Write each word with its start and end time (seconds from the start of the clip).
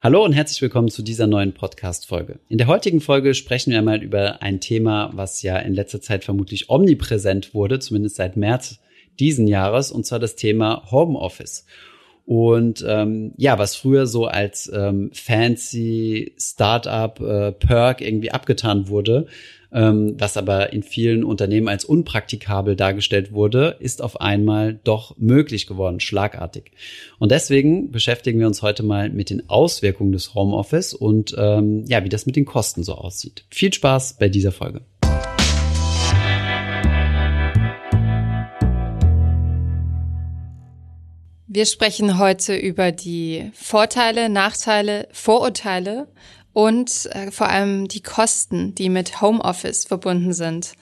Hallo 0.00 0.24
und 0.24 0.32
herzlich 0.32 0.62
willkommen 0.62 0.90
zu 0.90 1.02
dieser 1.02 1.26
neuen 1.26 1.54
Podcast-Folge. 1.54 2.38
In 2.48 2.56
der 2.56 2.68
heutigen 2.68 3.00
Folge 3.00 3.34
sprechen 3.34 3.72
wir 3.72 3.82
mal 3.82 4.00
über 4.00 4.42
ein 4.42 4.60
Thema, 4.60 5.10
was 5.14 5.42
ja 5.42 5.58
in 5.58 5.74
letzter 5.74 6.00
Zeit 6.00 6.22
vermutlich 6.22 6.70
omnipräsent 6.70 7.52
wurde, 7.52 7.80
zumindest 7.80 8.14
seit 8.14 8.36
März 8.36 8.78
diesen 9.18 9.48
Jahres, 9.48 9.90
und 9.90 10.06
zwar 10.06 10.20
das 10.20 10.36
Thema 10.36 10.88
Homeoffice. 10.92 11.66
Und 12.28 12.84
ähm, 12.86 13.32
ja, 13.38 13.58
was 13.58 13.74
früher 13.74 14.06
so 14.06 14.26
als 14.26 14.70
ähm, 14.74 15.08
fancy 15.14 16.34
Startup 16.38 17.18
äh, 17.18 17.52
Perk 17.52 18.02
irgendwie 18.02 18.30
abgetan 18.32 18.88
wurde, 18.88 19.24
ähm, 19.72 20.14
was 20.18 20.36
aber 20.36 20.74
in 20.74 20.82
vielen 20.82 21.24
Unternehmen 21.24 21.68
als 21.68 21.86
unpraktikabel 21.86 22.76
dargestellt 22.76 23.32
wurde, 23.32 23.76
ist 23.80 24.02
auf 24.02 24.20
einmal 24.20 24.78
doch 24.84 25.16
möglich 25.16 25.66
geworden, 25.66 26.00
schlagartig. 26.00 26.72
Und 27.18 27.32
deswegen 27.32 27.92
beschäftigen 27.92 28.38
wir 28.40 28.46
uns 28.46 28.60
heute 28.60 28.82
mal 28.82 29.08
mit 29.08 29.30
den 29.30 29.48
Auswirkungen 29.48 30.12
des 30.12 30.34
Homeoffice 30.34 30.92
und 30.92 31.34
ähm, 31.38 31.86
ja, 31.86 32.04
wie 32.04 32.10
das 32.10 32.26
mit 32.26 32.36
den 32.36 32.44
Kosten 32.44 32.84
so 32.84 32.92
aussieht. 32.92 33.44
Viel 33.48 33.72
Spaß 33.72 34.18
bei 34.18 34.28
dieser 34.28 34.52
Folge. 34.52 34.82
Wir 41.50 41.64
sprechen 41.64 42.18
heute 42.18 42.54
über 42.54 42.92
die 42.92 43.50
Vorteile, 43.54 44.28
Nachteile, 44.28 45.08
Vorurteile 45.12 46.06
und 46.52 47.08
äh, 47.12 47.30
vor 47.30 47.48
allem 47.48 47.88
die 47.88 48.02
Kosten, 48.02 48.74
die 48.74 48.90
mit 48.90 49.22
Homeoffice 49.22 49.86
verbunden 49.86 50.34
sind. 50.34 50.74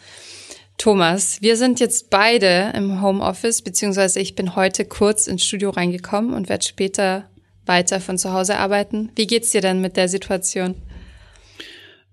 Thomas, 0.77 1.41
wir 1.41 1.56
sind 1.56 1.79
jetzt 1.79 2.11
beide 2.11 2.73
im 2.75 3.01
Homeoffice, 3.01 3.62
beziehungsweise 3.62 4.19
ich 4.19 4.34
bin 4.34 4.56
heute 4.56 4.84
kurz 4.84 5.29
ins 5.29 5.45
Studio 5.45 5.70
reingekommen 5.70 6.34
und 6.34 6.48
werde 6.48 6.67
später 6.67 7.30
weiter 7.64 8.01
von 8.01 8.19
zu 8.19 8.33
Hause 8.33 8.56
arbeiten. 8.59 9.12
Wie 9.14 9.28
geht's 9.28 9.53
dir 9.53 9.61
denn 9.61 9.80
mit 9.80 9.97
der 9.97 10.09
Situation? 10.09 10.75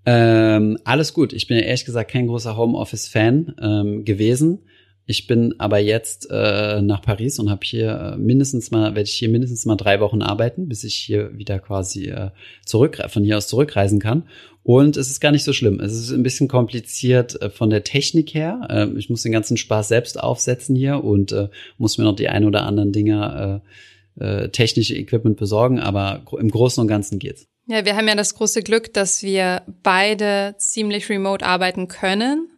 Ähm, 0.06 0.78
alles 0.84 1.12
gut. 1.12 1.32
Ich 1.32 1.48
bin 1.48 1.56
ja 1.56 1.64
ehrlich 1.64 1.86
gesagt 1.86 2.12
kein 2.12 2.28
großer 2.28 2.56
Homeoffice-Fan 2.56 3.56
ähm, 3.60 4.04
gewesen. 4.04 4.60
Ich 5.06 5.26
bin 5.26 5.54
aber 5.58 5.78
jetzt 5.78 6.28
äh, 6.30 6.80
nach 6.80 7.02
Paris 7.02 7.38
und 7.38 7.50
habe 7.50 7.60
hier 7.64 8.14
äh, 8.14 8.16
mindestens 8.16 8.70
mal, 8.70 8.94
werde 8.94 9.08
ich 9.08 9.14
hier 9.14 9.28
mindestens 9.28 9.66
mal 9.66 9.76
drei 9.76 10.00
Wochen 10.00 10.22
arbeiten, 10.22 10.68
bis 10.68 10.82
ich 10.82 10.94
hier 10.94 11.36
wieder 11.36 11.58
quasi 11.58 12.06
äh, 12.06 12.30
zurück, 12.64 13.02
von 13.08 13.22
hier 13.22 13.36
aus 13.36 13.48
zurückreisen 13.48 14.00
kann. 14.00 14.28
Und 14.62 14.96
es 14.96 15.10
ist 15.10 15.20
gar 15.20 15.30
nicht 15.30 15.44
so 15.44 15.52
schlimm. 15.52 15.78
Es 15.80 15.92
ist 15.92 16.10
ein 16.10 16.22
bisschen 16.22 16.48
kompliziert 16.48 17.40
äh, 17.42 17.50
von 17.50 17.68
der 17.68 17.84
Technik 17.84 18.32
her. 18.32 18.66
Äh, 18.70 18.98
ich 18.98 19.10
muss 19.10 19.22
den 19.22 19.32
ganzen 19.32 19.58
Spaß 19.58 19.88
selbst 19.88 20.18
aufsetzen 20.18 20.74
hier 20.74 21.04
und 21.04 21.32
äh, 21.32 21.48
muss 21.76 21.98
mir 21.98 22.04
noch 22.04 22.16
die 22.16 22.28
ein 22.28 22.46
oder 22.46 22.64
anderen 22.64 22.92
Dinger 22.92 23.62
äh, 23.62 24.24
äh, 24.24 24.48
technische 24.48 24.94
Equipment 24.94 25.36
besorgen, 25.36 25.80
aber 25.80 26.22
im 26.38 26.50
Großen 26.50 26.80
und 26.80 26.88
Ganzen 26.88 27.18
geht's. 27.18 27.46
Ja, 27.66 27.84
wir 27.84 27.96
haben 27.96 28.08
ja 28.08 28.14
das 28.14 28.34
große 28.34 28.62
Glück, 28.62 28.92
dass 28.94 29.22
wir 29.22 29.62
beide 29.82 30.54
ziemlich 30.58 31.08
remote 31.08 31.44
arbeiten 31.44 31.88
können. 31.88 32.48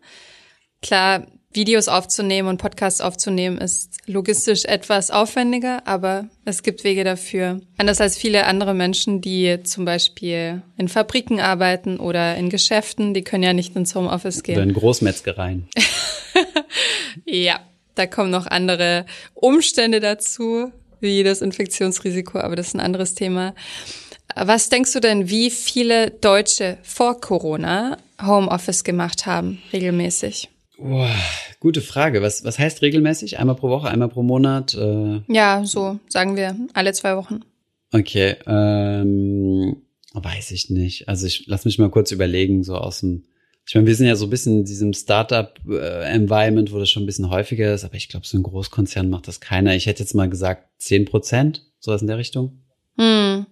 Klar, 0.82 1.26
Videos 1.56 1.88
aufzunehmen 1.88 2.48
und 2.48 2.58
Podcasts 2.58 3.00
aufzunehmen 3.00 3.58
ist 3.58 3.96
logistisch 4.06 4.64
etwas 4.66 5.10
aufwendiger, 5.10 5.86
aber 5.86 6.28
es 6.44 6.62
gibt 6.62 6.84
Wege 6.84 7.02
dafür. 7.02 7.60
Anders 7.78 8.00
als 8.00 8.16
viele 8.16 8.44
andere 8.44 8.74
Menschen, 8.74 9.20
die 9.20 9.62
zum 9.64 9.84
Beispiel 9.84 10.62
in 10.76 10.88
Fabriken 10.88 11.40
arbeiten 11.40 11.98
oder 11.98 12.36
in 12.36 12.50
Geschäften, 12.50 13.14
die 13.14 13.24
können 13.24 13.42
ja 13.42 13.52
nicht 13.52 13.74
ins 13.74 13.94
Homeoffice 13.94 14.42
gehen. 14.42 14.56
Oder 14.56 14.64
in 14.64 14.74
Großmetzgereien. 14.74 15.68
ja, 17.24 17.58
da 17.94 18.06
kommen 18.06 18.30
noch 18.30 18.46
andere 18.46 19.06
Umstände 19.34 20.00
dazu, 20.00 20.70
wie 21.00 21.24
das 21.24 21.40
Infektionsrisiko, 21.40 22.38
aber 22.38 22.56
das 22.56 22.68
ist 22.68 22.74
ein 22.74 22.80
anderes 22.80 23.14
Thema. 23.14 23.54
Was 24.34 24.68
denkst 24.68 24.92
du 24.92 25.00
denn, 25.00 25.30
wie 25.30 25.50
viele 25.50 26.10
Deutsche 26.10 26.78
vor 26.82 27.20
Corona 27.20 27.96
Homeoffice 28.20 28.84
gemacht 28.84 29.24
haben, 29.24 29.62
regelmäßig? 29.72 30.50
Boah, 30.78 31.14
gute 31.60 31.80
Frage. 31.80 32.22
Was, 32.22 32.44
was 32.44 32.58
heißt 32.58 32.82
regelmäßig? 32.82 33.38
Einmal 33.38 33.56
pro 33.56 33.68
Woche, 33.68 33.88
einmal 33.88 34.08
pro 34.08 34.22
Monat? 34.22 34.74
Äh? 34.74 35.20
Ja, 35.28 35.64
so 35.64 35.98
sagen 36.08 36.36
wir, 36.36 36.56
alle 36.74 36.92
zwei 36.92 37.16
Wochen. 37.16 37.40
Okay, 37.92 38.36
ähm, 38.46 39.76
weiß 40.12 40.50
ich 40.50 40.70
nicht. 40.70 41.08
Also 41.08 41.26
ich 41.26 41.44
lass 41.46 41.64
mich 41.64 41.78
mal 41.78 41.90
kurz 41.90 42.10
überlegen, 42.12 42.62
so 42.62 42.74
aus 42.76 43.00
dem. 43.00 43.24
Ich 43.68 43.74
meine, 43.74 43.86
wir 43.88 43.96
sind 43.96 44.06
ja 44.06 44.14
so 44.14 44.26
ein 44.26 44.30
bisschen 44.30 44.58
in 44.58 44.64
diesem 44.64 44.92
Startup-Environment, 44.92 46.72
wo 46.72 46.78
das 46.78 46.88
schon 46.88 47.02
ein 47.02 47.06
bisschen 47.06 47.30
häufiger 47.30 47.74
ist, 47.74 47.84
aber 47.84 47.96
ich 47.96 48.08
glaube, 48.08 48.24
so 48.24 48.38
ein 48.38 48.44
Großkonzern 48.44 49.10
macht 49.10 49.26
das 49.26 49.40
keiner. 49.40 49.74
Ich 49.74 49.86
hätte 49.86 50.04
jetzt 50.04 50.14
mal 50.14 50.30
gesagt, 50.30 50.68
zehn 50.78 51.04
Prozent, 51.04 51.66
sowas 51.80 52.00
in 52.00 52.06
der 52.06 52.18
Richtung. 52.18 52.60
Hm. 52.96 53.46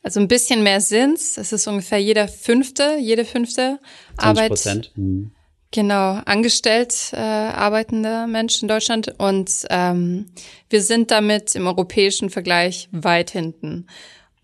Also 0.00 0.20
ein 0.20 0.28
bisschen 0.28 0.62
mehr 0.62 0.80
sind's. 0.80 1.38
Es 1.38 1.52
ist 1.52 1.66
ungefähr 1.66 1.98
jeder 1.98 2.28
fünfte, 2.28 2.98
jede 3.00 3.24
fünfte 3.24 3.80
20 4.14 4.24
Arbeit. 4.24 4.48
Prozent. 4.48 4.92
Hm. 4.94 5.32
Genau, 5.70 6.20
angestellt 6.24 7.10
äh, 7.12 7.18
arbeitende 7.18 8.26
Menschen 8.26 8.62
in 8.62 8.68
Deutschland 8.68 9.14
und 9.18 9.50
ähm, 9.68 10.26
wir 10.70 10.80
sind 10.80 11.10
damit 11.10 11.54
im 11.54 11.66
europäischen 11.66 12.30
Vergleich 12.30 12.88
weit 12.90 13.30
hinten. 13.30 13.86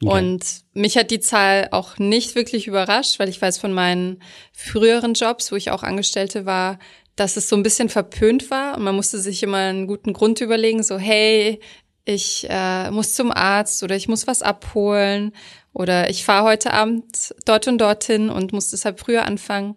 Okay. 0.02 0.18
Und 0.18 0.44
mich 0.74 0.98
hat 0.98 1.10
die 1.10 1.20
Zahl 1.20 1.68
auch 1.70 1.98
nicht 1.98 2.34
wirklich 2.34 2.66
überrascht, 2.66 3.18
weil 3.18 3.30
ich 3.30 3.40
weiß 3.40 3.56
von 3.56 3.72
meinen 3.72 4.22
früheren 4.52 5.14
Jobs, 5.14 5.50
wo 5.50 5.56
ich 5.56 5.70
auch 5.70 5.82
Angestellte 5.82 6.44
war, 6.44 6.78
dass 7.16 7.38
es 7.38 7.48
so 7.48 7.56
ein 7.56 7.62
bisschen 7.62 7.88
verpönt 7.88 8.50
war 8.50 8.76
und 8.76 8.82
man 8.82 8.94
musste 8.94 9.18
sich 9.18 9.42
immer 9.42 9.58
einen 9.58 9.86
guten 9.86 10.12
Grund 10.12 10.42
überlegen, 10.42 10.82
so 10.82 10.98
hey, 10.98 11.58
ich 12.04 12.46
äh, 12.50 12.90
muss 12.90 13.14
zum 13.14 13.32
Arzt 13.32 13.82
oder 13.82 13.96
ich 13.96 14.08
muss 14.08 14.26
was 14.26 14.42
abholen 14.42 15.32
oder 15.72 16.10
ich 16.10 16.24
fahre 16.24 16.44
heute 16.44 16.72
Abend 16.72 17.34
dort 17.46 17.66
und 17.66 17.78
dorthin 17.78 18.28
und 18.28 18.52
muss 18.52 18.70
deshalb 18.70 19.00
früher 19.00 19.24
anfangen. 19.24 19.76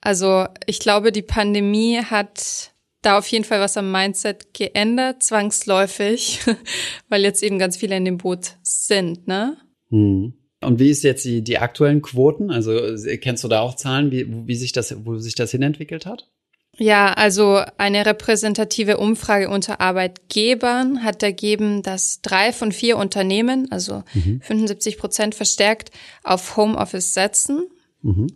Also 0.00 0.46
ich 0.66 0.78
glaube, 0.78 1.12
die 1.12 1.22
Pandemie 1.22 1.98
hat 1.98 2.72
da 3.02 3.18
auf 3.18 3.26
jeden 3.28 3.44
Fall 3.44 3.60
was 3.60 3.76
am 3.76 3.90
Mindset 3.92 4.52
geändert, 4.52 5.22
zwangsläufig, 5.22 6.40
weil 7.08 7.22
jetzt 7.22 7.42
eben 7.42 7.58
ganz 7.58 7.76
viele 7.76 7.96
in 7.96 8.04
dem 8.04 8.18
Boot 8.18 8.56
sind, 8.62 9.28
ne? 9.28 9.56
Hm. 9.90 10.34
Und 10.62 10.80
wie 10.80 10.90
ist 10.90 11.04
jetzt 11.04 11.24
die, 11.24 11.42
die 11.42 11.58
aktuellen 11.58 12.02
Quoten? 12.02 12.50
Also 12.50 12.72
kennst 13.20 13.44
du 13.44 13.48
da 13.48 13.60
auch 13.60 13.76
Zahlen, 13.76 14.10
wie, 14.10 14.26
wie 14.46 14.56
sich 14.56 14.72
das, 14.72 14.96
wo 15.04 15.18
sich 15.18 15.34
das 15.34 15.52
hinentwickelt 15.52 16.06
hat? 16.06 16.28
Ja, 16.78 17.12
also 17.12 17.62
eine 17.78 18.04
repräsentative 18.04 18.96
Umfrage 18.96 19.48
unter 19.48 19.80
Arbeitgebern 19.80 21.04
hat 21.04 21.22
ergeben, 21.22 21.82
dass 21.82 22.20
drei 22.20 22.52
von 22.52 22.72
vier 22.72 22.96
Unternehmen, 22.96 23.70
also 23.70 24.02
mhm. 24.14 24.40
75 24.42 24.98
Prozent 24.98 25.34
verstärkt, 25.34 25.90
auf 26.24 26.56
Homeoffice 26.56 27.14
setzen. 27.14 27.68
Mhm 28.02 28.26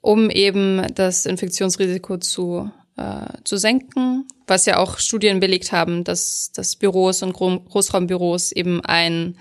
um 0.00 0.30
eben 0.30 0.86
das 0.94 1.26
Infektionsrisiko 1.26 2.18
zu, 2.18 2.70
äh, 2.96 3.26
zu 3.44 3.56
senken, 3.56 4.26
was 4.46 4.66
ja 4.66 4.78
auch 4.78 4.98
Studien 4.98 5.40
belegt 5.40 5.72
haben, 5.72 6.04
dass, 6.04 6.52
dass 6.52 6.76
Büros 6.76 7.22
und 7.22 7.32
Großraumbüros 7.32 8.52
eben 8.52 8.80
ein 8.84 9.36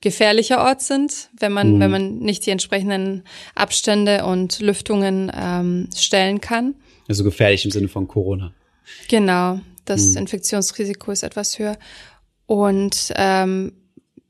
gefährlicher 0.00 0.62
Ort 0.62 0.82
sind, 0.82 1.30
wenn 1.38 1.52
man, 1.52 1.76
mhm. 1.76 1.80
wenn 1.80 1.90
man 1.90 2.18
nicht 2.18 2.46
die 2.46 2.50
entsprechenden 2.50 3.24
Abstände 3.54 4.24
und 4.24 4.60
Lüftungen 4.60 5.32
ähm, 5.34 5.88
stellen 5.96 6.40
kann. 6.40 6.74
Also 7.08 7.24
gefährlich 7.24 7.64
im 7.64 7.70
Sinne 7.70 7.88
von 7.88 8.06
Corona. 8.06 8.52
Genau, 9.08 9.60
das 9.84 10.10
mhm. 10.10 10.18
Infektionsrisiko 10.18 11.10
ist 11.10 11.22
etwas 11.22 11.58
höher. 11.58 11.78
Und 12.46 13.12
ähm, 13.16 13.72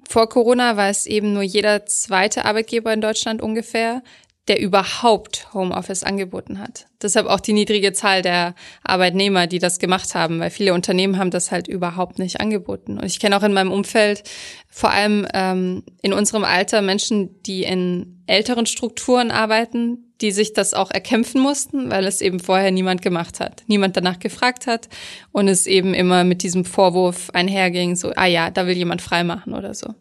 vor 0.08 0.28
Corona 0.28 0.76
war 0.76 0.88
es 0.88 1.06
eben 1.06 1.32
nur 1.32 1.42
jeder 1.42 1.86
zweite 1.86 2.44
Arbeitgeber 2.44 2.92
in 2.92 3.00
Deutschland 3.00 3.42
ungefähr, 3.42 4.02
der 4.48 4.60
überhaupt 4.60 5.52
Homeoffice 5.54 6.02
angeboten 6.02 6.58
hat. 6.58 6.86
Deshalb 7.02 7.26
auch 7.26 7.40
die 7.40 7.54
niedrige 7.54 7.92
Zahl 7.94 8.20
der 8.20 8.54
Arbeitnehmer, 8.82 9.46
die 9.46 9.58
das 9.58 9.78
gemacht 9.78 10.14
haben, 10.14 10.38
weil 10.38 10.50
viele 10.50 10.74
Unternehmen 10.74 11.18
haben 11.18 11.30
das 11.30 11.50
halt 11.50 11.66
überhaupt 11.66 12.18
nicht 12.18 12.40
angeboten. 12.40 12.98
Und 12.98 13.06
ich 13.06 13.20
kenne 13.20 13.36
auch 13.36 13.42
in 13.42 13.54
meinem 13.54 13.72
Umfeld, 13.72 14.22
vor 14.68 14.90
allem 14.90 15.26
ähm, 15.32 15.82
in 16.02 16.12
unserem 16.12 16.44
Alter, 16.44 16.82
Menschen, 16.82 17.42
die 17.42 17.62
in 17.62 18.22
älteren 18.26 18.66
Strukturen 18.66 19.30
arbeiten, 19.30 20.12
die 20.20 20.30
sich 20.30 20.52
das 20.52 20.74
auch 20.74 20.90
erkämpfen 20.90 21.40
mussten, 21.40 21.90
weil 21.90 22.06
es 22.06 22.20
eben 22.20 22.38
vorher 22.38 22.70
niemand 22.70 23.02
gemacht 23.02 23.40
hat, 23.40 23.62
niemand 23.66 23.96
danach 23.96 24.18
gefragt 24.18 24.66
hat 24.66 24.88
und 25.32 25.48
es 25.48 25.66
eben 25.66 25.94
immer 25.94 26.24
mit 26.24 26.42
diesem 26.42 26.64
Vorwurf 26.64 27.30
einherging, 27.30 27.96
so, 27.96 28.12
ah 28.14 28.26
ja, 28.26 28.50
da 28.50 28.66
will 28.66 28.76
jemand 28.76 29.02
freimachen 29.02 29.54
oder 29.54 29.74
so. 29.74 29.94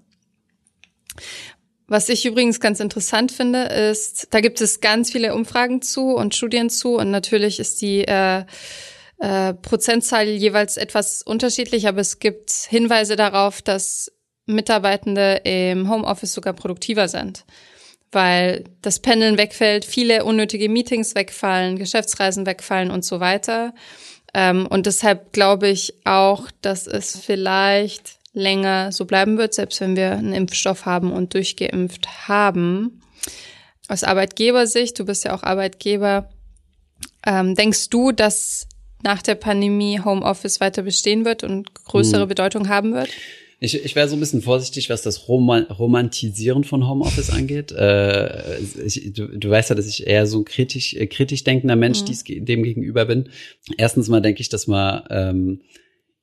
Was 1.94 2.10
ich 2.10 2.25
übrigens 2.25 2.60
ganz 2.60 2.80
interessant 2.80 3.31
finde, 3.31 3.66
ist, 3.66 4.30
da 4.31 4.42
gibt 4.42 4.62
es 4.62 4.81
ganz 4.81 5.12
viele 5.12 5.36
Umfragen 5.36 5.84
zu 5.84 6.16
und 6.16 6.34
Studien 6.34 6.72
zu 6.72 6.98
und 6.98 7.12
natürlich 7.12 7.60
ist 7.60 7.84
die 7.84 8.04
äh, 8.07 8.45
äh, 9.19 9.54
Prozentzahl 9.54 10.25
jeweils 10.25 10.78
etwas 10.78 11.22
unterschiedlich, 11.22 11.88
aber 11.88 12.01
es 12.01 12.18
gibt 12.18 12.50
Hinweise 12.50 13.16
darauf, 13.16 13.62
dass 13.62 14.12
Mitarbeitende 14.48 15.42
im 15.44 15.88
Homeoffice 15.88 16.34
sogar 16.34 16.54
produktiver 16.54 17.07
sind, 17.07 17.45
weil 18.12 18.63
das 18.81 19.00
Pendeln 19.00 19.38
wegfällt, 19.38 19.86
viele 19.86 20.25
unnötige 20.25 20.69
Meetings 20.69 21.13
wegfallen, 21.13 21.78
Geschäftsreisen 21.78 22.48
wegfallen 22.48 22.89
und 22.89 23.06
so 23.06 23.19
weiter. 23.19 23.75
Ähm, 24.34 24.66
und 24.66 24.88
deshalb 24.88 25.31
glaube 25.31 25.68
ich 25.68 25.94
auch, 26.06 26.50
dass 26.62 26.88
es 26.88 27.19
vielleicht 27.19 28.18
länger 28.33 28.91
so 28.91 29.06
bleiben 29.06 29.38
wird, 29.38 29.53
selbst 29.53 29.80
wenn 29.80 29.95
wir 29.95 30.12
einen 30.12 30.33
Impfstoff 30.33 30.85
haben 30.85 31.12
und 31.12 31.33
durchgeimpft 31.33 32.27
haben. 32.27 33.01
Aus 33.88 34.03
Arbeitgebersicht, 34.03 34.97
du 34.97 35.06
bist 35.06 35.24
ja 35.24 35.35
auch 35.35 35.44
Arbeitgeber, 35.44 36.30
ähm, 37.25 37.56
denkst 37.56 37.89
du, 37.89 38.12
dass 38.12 38.68
nach 39.03 39.21
der 39.21 39.35
Pandemie 39.35 40.00
Homeoffice 40.03 40.59
weiter 40.62 40.83
bestehen 40.83 41.25
wird 41.25 41.44
und 41.44 41.74
größere 41.85 42.21
hm. 42.21 42.30
Bedeutung 42.30 42.69
haben 42.69 42.94
wird? 42.94 43.09
Ich, 43.59 43.75
ich 43.75 43.95
wäre 43.95 44.09
so 44.09 44.18
ein 44.18 44.19
bisschen 44.19 44.41
vorsichtig, 44.41 44.89
was 44.89 45.03
das 45.03 45.29
Roman 45.29 45.63
Romantisieren 45.63 46.65
von 46.65 46.86
Homeoffice 46.86 47.29
angeht. 47.29 47.71
Äh, 47.71 48.59
ich, 48.59 49.13
du, 49.13 49.27
du 49.27 49.50
weißt 49.50 49.69
ja, 49.69 49.75
dass 49.75 49.88
ich 49.88 50.06
eher 50.06 50.27
so 50.27 50.39
ein 50.39 50.45
kritisch, 50.45 50.94
äh, 50.95 51.07
kritisch 51.07 51.45
denkender 51.45 51.77
Mensch 51.77 52.01
mhm. 52.01 52.06
dies, 52.06 52.24
dem 52.25 52.63
gegenüber 52.63 53.06
bin. 53.06 53.29
Erstens 53.77 54.09
mal 54.09 54.21
denke 54.21 54.41
ich, 54.41 54.50
dass 54.50 54.68
man 54.68 55.03
ähm, 55.09 55.62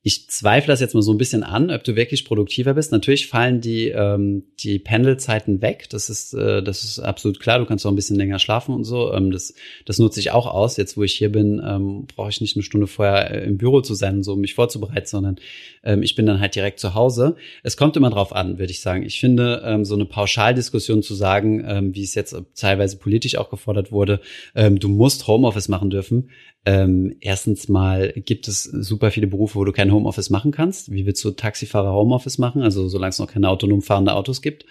ich 0.02 0.30
zweifle 0.30 0.72
das 0.72 0.80
jetzt 0.80 0.94
mal 0.94 1.02
so 1.02 1.12
ein 1.12 1.18
bisschen 1.18 1.42
an, 1.42 1.70
ob 1.70 1.84
du 1.84 1.94
wirklich 1.94 2.24
produktiver 2.24 2.72
bist. 2.72 2.90
Natürlich 2.90 3.26
fallen 3.26 3.60
die, 3.60 3.88
ähm, 3.88 4.44
die 4.58 4.78
Pendelzeiten 4.78 5.60
weg. 5.60 5.88
Das 5.90 6.08
ist, 6.08 6.32
äh, 6.32 6.62
das 6.62 6.84
ist 6.84 7.00
absolut 7.00 7.38
klar. 7.38 7.58
Du 7.58 7.66
kannst 7.66 7.84
auch 7.84 7.90
ein 7.90 7.96
bisschen 7.96 8.16
länger 8.16 8.38
schlafen 8.38 8.74
und 8.74 8.84
so. 8.84 9.12
Ähm, 9.12 9.30
das, 9.30 9.52
das 9.84 9.98
nutze 9.98 10.18
ich 10.20 10.30
auch 10.30 10.46
aus. 10.46 10.78
Jetzt, 10.78 10.96
wo 10.96 11.02
ich 11.02 11.12
hier 11.12 11.30
bin, 11.30 11.60
ähm, 11.62 12.06
brauche 12.06 12.30
ich 12.30 12.40
nicht 12.40 12.56
eine 12.56 12.62
Stunde 12.62 12.86
vorher 12.86 13.30
äh, 13.30 13.44
im 13.46 13.58
Büro 13.58 13.82
zu 13.82 13.92
sein, 13.92 14.22
so 14.22 14.32
um 14.32 14.40
mich 14.40 14.54
vorzubereiten, 14.54 15.06
sondern 15.06 15.36
ähm, 15.84 16.02
ich 16.02 16.14
bin 16.14 16.24
dann 16.24 16.40
halt 16.40 16.54
direkt 16.54 16.80
zu 16.80 16.94
Hause. 16.94 17.36
Es 17.62 17.76
kommt 17.76 17.94
immer 17.98 18.08
drauf 18.08 18.34
an, 18.34 18.58
würde 18.58 18.72
ich 18.72 18.80
sagen. 18.80 19.02
Ich 19.02 19.20
finde, 19.20 19.62
ähm, 19.66 19.84
so 19.84 19.96
eine 19.96 20.06
Pauschaldiskussion 20.06 21.02
zu 21.02 21.14
sagen, 21.14 21.62
ähm, 21.66 21.94
wie 21.94 22.04
es 22.04 22.14
jetzt 22.14 22.34
teilweise 22.54 22.96
politisch 22.96 23.36
auch 23.36 23.50
gefordert 23.50 23.92
wurde, 23.92 24.20
ähm, 24.54 24.78
du 24.78 24.88
musst 24.88 25.26
Homeoffice 25.26 25.68
machen 25.68 25.90
dürfen, 25.90 26.30
ähm, 26.66 27.16
erstens 27.20 27.68
mal 27.68 28.12
gibt 28.12 28.46
es 28.46 28.64
super 28.64 29.10
viele 29.10 29.26
Berufe, 29.26 29.54
wo 29.54 29.64
du 29.64 29.72
kein 29.90 29.94
Homeoffice 29.96 30.30
machen 30.30 30.52
kannst. 30.52 30.92
Wie 30.92 31.06
willst 31.06 31.24
du 31.24 31.32
Taxifahrer 31.32 31.92
Homeoffice 31.92 32.38
machen? 32.38 32.62
Also 32.62 32.88
solange 32.88 33.10
es 33.10 33.18
noch 33.18 33.30
keine 33.30 33.48
autonom 33.48 33.82
fahrende 33.82 34.14
Autos 34.14 34.42
gibt. 34.42 34.64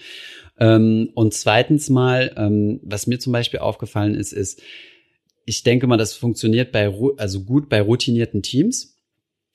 Ähm, 0.59 1.09
und 1.13 1.33
zweitens 1.33 1.89
mal, 1.89 2.33
ähm, 2.37 2.79
was 2.83 3.07
mir 3.07 3.19
zum 3.19 3.33
Beispiel 3.33 3.59
aufgefallen 3.59 4.15
ist, 4.15 4.33
ist, 4.33 4.61
ich 5.45 5.63
denke 5.63 5.87
mal, 5.87 5.97
das 5.97 6.13
funktioniert 6.13 6.71
bei, 6.71 6.93
also 7.17 7.41
gut 7.41 7.69
bei 7.69 7.81
routinierten 7.81 8.41
Teams. 8.41 8.98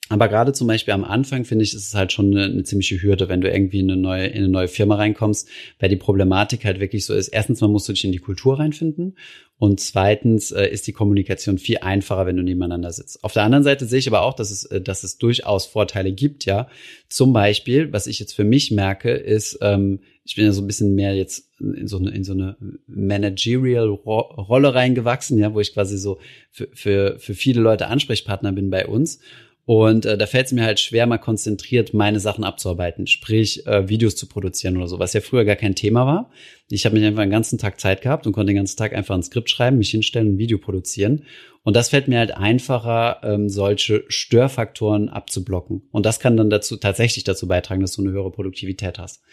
Aber 0.07 0.27
gerade 0.27 0.53
zum 0.53 0.67
Beispiel 0.67 0.93
am 0.93 1.03
Anfang 1.03 1.45
finde 1.45 1.63
ich, 1.63 1.73
ist 1.73 1.87
es 1.87 1.95
halt 1.95 2.11
schon 2.11 2.31
eine, 2.31 2.45
eine, 2.45 2.63
ziemliche 2.63 3.01
Hürde, 3.01 3.27
wenn 3.27 3.41
du 3.41 3.49
irgendwie 3.49 3.79
in 3.79 3.89
eine 3.89 3.99
neue, 3.99 4.27
in 4.27 4.37
eine 4.37 4.49
neue 4.49 4.67
Firma 4.67 4.95
reinkommst, 4.95 5.49
weil 5.79 5.89
die 5.89 5.95
Problematik 5.95 6.63
halt 6.63 6.79
wirklich 6.79 7.05
so 7.05 7.15
ist. 7.15 7.29
Erstens 7.29 7.59
mal 7.61 7.69
musst 7.69 7.89
du 7.89 7.93
dich 7.93 8.05
in 8.05 8.11
die 8.11 8.19
Kultur 8.19 8.59
reinfinden 8.59 9.17
und 9.57 9.79
zweitens 9.79 10.51
äh, 10.51 10.67
ist 10.67 10.85
die 10.85 10.93
Kommunikation 10.93 11.57
viel 11.57 11.79
einfacher, 11.79 12.27
wenn 12.27 12.37
du 12.37 12.43
nebeneinander 12.43 12.91
sitzt. 12.91 13.23
Auf 13.23 13.33
der 13.33 13.43
anderen 13.43 13.63
Seite 13.63 13.85
sehe 13.85 13.97
ich 13.97 14.07
aber 14.07 14.21
auch, 14.21 14.33
dass 14.33 14.51
es, 14.51 14.65
äh, 14.65 14.79
dass 14.79 15.03
es 15.03 15.17
durchaus 15.17 15.65
Vorteile 15.65 16.11
gibt, 16.11 16.45
ja. 16.45 16.67
Zum 17.09 17.33
Beispiel, 17.33 17.91
was 17.91 18.05
ich 18.05 18.19
jetzt 18.19 18.33
für 18.33 18.43
mich 18.43 18.69
merke, 18.69 19.11
ist, 19.11 19.57
ähm, 19.61 20.01
ich 20.23 20.35
bin 20.35 20.45
ja 20.45 20.51
so 20.51 20.61
ein 20.61 20.67
bisschen 20.67 20.93
mehr 20.93 21.15
jetzt 21.15 21.49
in 21.59 21.87
so 21.87 21.97
eine, 21.97 22.11
in 22.11 22.23
so 22.23 22.33
eine 22.33 22.57
managerial 22.85 23.87
Rolle 23.87 24.75
reingewachsen, 24.75 25.37
ja, 25.37 25.53
wo 25.53 25.59
ich 25.61 25.73
quasi 25.73 25.97
so 25.97 26.19
für, 26.51 26.67
für, 26.73 27.19
für 27.19 27.33
viele 27.33 27.61
Leute 27.61 27.87
Ansprechpartner 27.87 28.51
bin 28.51 28.69
bei 28.69 28.85
uns. 28.85 29.19
Und 29.65 30.05
äh, 30.05 30.15
da 30.15 30.27
fällt 30.27 30.45
es 30.45 30.51
mir 30.51 30.63
halt 30.63 30.79
schwer, 30.79 31.07
mal 31.07 31.17
konzentriert 31.17 31.93
meine 31.93 32.19
Sachen 32.19 32.43
abzuarbeiten, 32.43 33.07
sprich 33.07 33.65
äh, 33.65 33.89
Videos 33.89 34.15
zu 34.15 34.27
produzieren 34.27 34.77
oder 34.77 34.87
so, 34.87 34.99
was 34.99 35.13
ja 35.13 35.21
früher 35.21 35.43
gar 35.43 35.55
kein 35.55 35.73
Thema 35.73 36.05
war. 36.05 36.29
Ich 36.69 36.85
habe 36.85 36.95
mich 36.95 37.03
einfach 37.03 37.23
den 37.23 37.31
ganzen 37.31 37.57
Tag 37.57 37.79
Zeit 37.79 38.01
gehabt 38.01 38.27
und 38.27 38.33
konnte 38.33 38.51
den 38.51 38.57
ganzen 38.57 38.77
Tag 38.77 38.93
einfach 38.93 39.15
ein 39.15 39.23
Skript 39.23 39.49
schreiben, 39.49 39.79
mich 39.79 39.89
hinstellen 39.89 40.27
und 40.27 40.35
ein 40.35 40.37
Video 40.37 40.59
produzieren. 40.59 41.23
Und 41.63 41.75
das 41.75 41.89
fällt 41.89 42.07
mir 42.07 42.19
halt 42.19 42.37
einfacher, 42.37 43.21
ähm, 43.23 43.49
solche 43.49 44.03
Störfaktoren 44.07 45.09
abzublocken. 45.09 45.81
Und 45.91 46.05
das 46.05 46.19
kann 46.19 46.37
dann 46.37 46.51
dazu 46.51 46.77
tatsächlich 46.77 47.23
dazu 47.23 47.47
beitragen, 47.47 47.81
dass 47.81 47.93
du 47.93 48.03
eine 48.03 48.11
höhere 48.11 48.31
Produktivität 48.31 48.99
hast. 48.99 49.23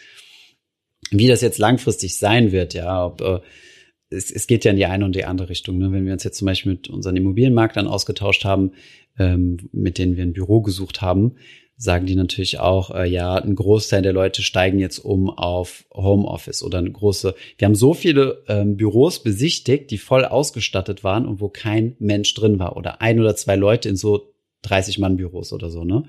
Wie 1.11 1.27
das 1.27 1.41
jetzt 1.41 1.59
langfristig 1.59 2.17
sein 2.17 2.51
wird, 2.51 2.73
ja, 2.73 3.05
ob 3.05 3.21
äh, 3.21 3.39
es, 4.13 4.31
es 4.31 4.47
geht 4.47 4.65
ja 4.65 4.71
in 4.71 4.77
die 4.77 4.85
eine 4.85 5.05
und 5.05 5.15
die 5.15 5.25
andere 5.25 5.49
Richtung. 5.49 5.77
Ne? 5.77 5.91
Wenn 5.91 6.05
wir 6.05 6.13
uns 6.13 6.23
jetzt 6.23 6.37
zum 6.37 6.45
Beispiel 6.45 6.73
mit 6.73 6.89
unseren 6.89 7.15
Immobilienmaklern 7.15 7.87
ausgetauscht 7.87 8.45
haben, 8.45 8.71
ähm, 9.17 9.57
mit 9.71 9.97
denen 9.97 10.15
wir 10.15 10.23
ein 10.23 10.33
Büro 10.33 10.61
gesucht 10.61 11.01
haben, 11.01 11.33
sagen 11.75 12.05
die 12.05 12.15
natürlich 12.15 12.59
auch, 12.59 12.91
äh, 12.91 13.07
ja, 13.09 13.35
ein 13.35 13.55
Großteil 13.55 14.01
der 14.01 14.13
Leute 14.13 14.41
steigen 14.41 14.79
jetzt 14.79 14.99
um 14.99 15.29
auf 15.29 15.85
Homeoffice 15.93 16.63
oder 16.63 16.77
eine 16.77 16.91
große. 16.91 17.35
Wir 17.57 17.65
haben 17.65 17.75
so 17.75 17.93
viele 17.93 18.43
ähm, 18.47 18.77
Büros 18.77 19.21
besichtigt, 19.21 19.91
die 19.91 19.97
voll 19.97 20.23
ausgestattet 20.23 21.03
waren 21.03 21.25
und 21.25 21.41
wo 21.41 21.49
kein 21.49 21.95
Mensch 21.99 22.33
drin 22.35 22.59
war 22.59 22.77
oder 22.77 23.01
ein 23.01 23.19
oder 23.19 23.35
zwei 23.35 23.55
Leute 23.55 23.89
in 23.89 23.95
so 23.95 24.33
30 24.61 24.99
Mann 24.99 25.17
Büros 25.17 25.51
oder 25.51 25.69
so, 25.69 25.83
ne? 25.83 26.03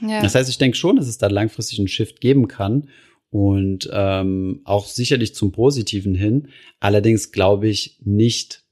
Ja. 0.00 0.20
Das 0.20 0.34
heißt, 0.34 0.50
ich 0.50 0.58
denke 0.58 0.76
schon, 0.76 0.96
dass 0.96 1.06
es 1.06 1.18
da 1.18 1.28
langfristig 1.28 1.78
einen 1.78 1.86
Shift 1.86 2.20
geben 2.20 2.48
kann 2.48 2.88
und 3.32 3.88
ähm, 3.90 4.60
auch 4.64 4.84
sicherlich 4.84 5.34
zum 5.34 5.52
Positiven 5.52 6.14
hin. 6.14 6.48
Allerdings 6.80 7.32
glaube 7.32 7.66
ich 7.66 7.96
nicht 8.04 8.62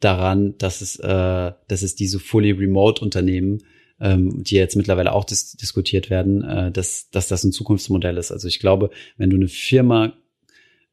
daran, 0.00 0.54
dass 0.58 0.82
es, 0.82 0.98
äh, 0.98 1.52
dass 1.66 1.80
es 1.80 1.94
diese 1.94 2.20
fully 2.20 2.50
remote 2.50 3.02
Unternehmen, 3.02 3.62
ähm, 4.00 4.44
die 4.44 4.56
jetzt 4.56 4.76
mittlerweile 4.76 5.14
auch 5.14 5.24
dis 5.24 5.52
diskutiert 5.52 6.10
werden, 6.10 6.44
äh, 6.44 6.70
dass, 6.70 7.08
dass 7.08 7.28
das 7.28 7.42
ein 7.42 7.52
Zukunftsmodell 7.52 8.18
ist. 8.18 8.32
Also 8.32 8.48
ich 8.48 8.60
glaube, 8.60 8.90
wenn 9.16 9.30
du 9.30 9.36
eine 9.36 9.48
Firma 9.48 10.12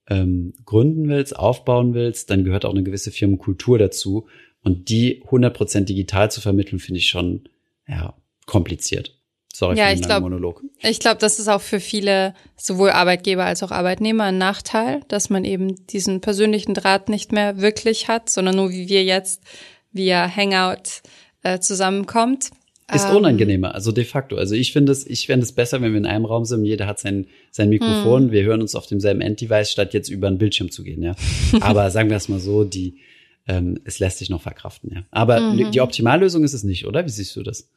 ähm, 0.08 0.54
gründen 0.64 1.10
willst, 1.10 1.36
aufbauen 1.36 1.94
willst, 1.94 2.30
dann 2.30 2.46
gehört 2.46 2.64
auch 2.64 2.74
eine 2.74 2.84
gewisse 2.84 3.12
Firmenkultur 3.12 3.78
dazu. 3.78 4.28
Und 4.64 4.88
die 4.88 5.24
100% 5.24 5.82
digital 5.82 6.32
zu 6.32 6.40
vermitteln, 6.40 6.80
finde 6.80 7.00
ich 7.00 7.10
schon 7.10 7.50
ja, 7.86 8.16
kompliziert. 8.46 9.19
Sorry 9.60 9.78
ja, 9.78 9.88
für 9.88 9.90
den 9.90 10.00
ich 10.00 10.06
glaub, 10.06 10.22
Monolog. 10.22 10.64
Ich 10.82 11.00
glaube, 11.02 11.18
das 11.20 11.38
ist 11.38 11.50
auch 11.50 11.60
für 11.60 11.82
viele, 11.82 12.34
sowohl 12.56 12.92
Arbeitgeber 12.92 13.44
als 13.44 13.62
auch 13.62 13.72
Arbeitnehmer, 13.72 14.26
ein 14.26 14.38
Nachteil, 14.38 15.02
dass 15.10 15.30
man 15.30 15.44
eben 15.44 15.86
diesen 15.88 16.22
persönlichen 16.22 16.74
Draht 16.74 17.10
nicht 17.10 17.34
mehr 17.34 17.60
wirklich 17.60 18.08
hat, 18.08 18.30
sondern 18.30 18.56
nur 18.56 18.72
wie 18.72 18.88
wir 18.88 19.04
jetzt 19.04 19.44
via 19.92 20.34
Hangout 20.34 21.02
äh, 21.44 21.60
zusammenkommt. 21.60 22.52
Ist 22.94 23.10
ähm, 23.10 23.18
unangenehmer, 23.18 23.76
also 23.76 23.92
de 23.92 24.06
facto. 24.06 24.38
Also 24.38 24.56
ich 24.56 24.72
finde 24.72 24.94
es, 24.94 25.06
ich 25.06 25.26
fände 25.26 25.44
es 25.44 25.52
besser, 25.52 25.82
wenn 25.82 25.92
wir 25.92 25.98
in 25.98 26.06
einem 26.06 26.24
Raum 26.24 26.46
sind, 26.46 26.64
jeder 26.64 26.88
hat 26.88 27.00
sein, 27.00 27.28
sein 27.52 27.68
Mikrofon, 27.68 28.28
hm. 28.28 28.32
wir 28.32 28.44
hören 28.44 28.62
uns 28.62 28.76
auf 28.76 28.88
demselben 28.88 29.20
Enddevice, 29.20 29.72
statt 29.74 29.94
jetzt 29.94 30.08
über 30.08 30.28
einen 30.28 30.38
Bildschirm 30.38 30.72
zu 30.72 30.84
gehen, 30.84 31.04
ja. 31.04 31.16
Aber 31.60 31.92
sagen 31.92 32.10
wir 32.10 32.16
es 32.16 32.30
mal 32.30 32.40
so, 32.40 32.64
die, 32.64 33.00
ähm, 33.46 33.78
es 33.84 34.00
lässt 34.00 34.20
sich 34.20 34.30
noch 34.30 34.42
verkraften, 34.42 34.90
ja. 34.96 35.04
Aber 35.12 35.42
mhm. 35.42 35.70
die 35.70 35.82
Optimallösung 35.82 36.46
ist 36.46 36.54
es 36.54 36.64
nicht, 36.64 36.88
oder? 36.88 37.06
Wie 37.06 37.10
siehst 37.10 37.36
du 37.36 37.44
das? 37.44 37.68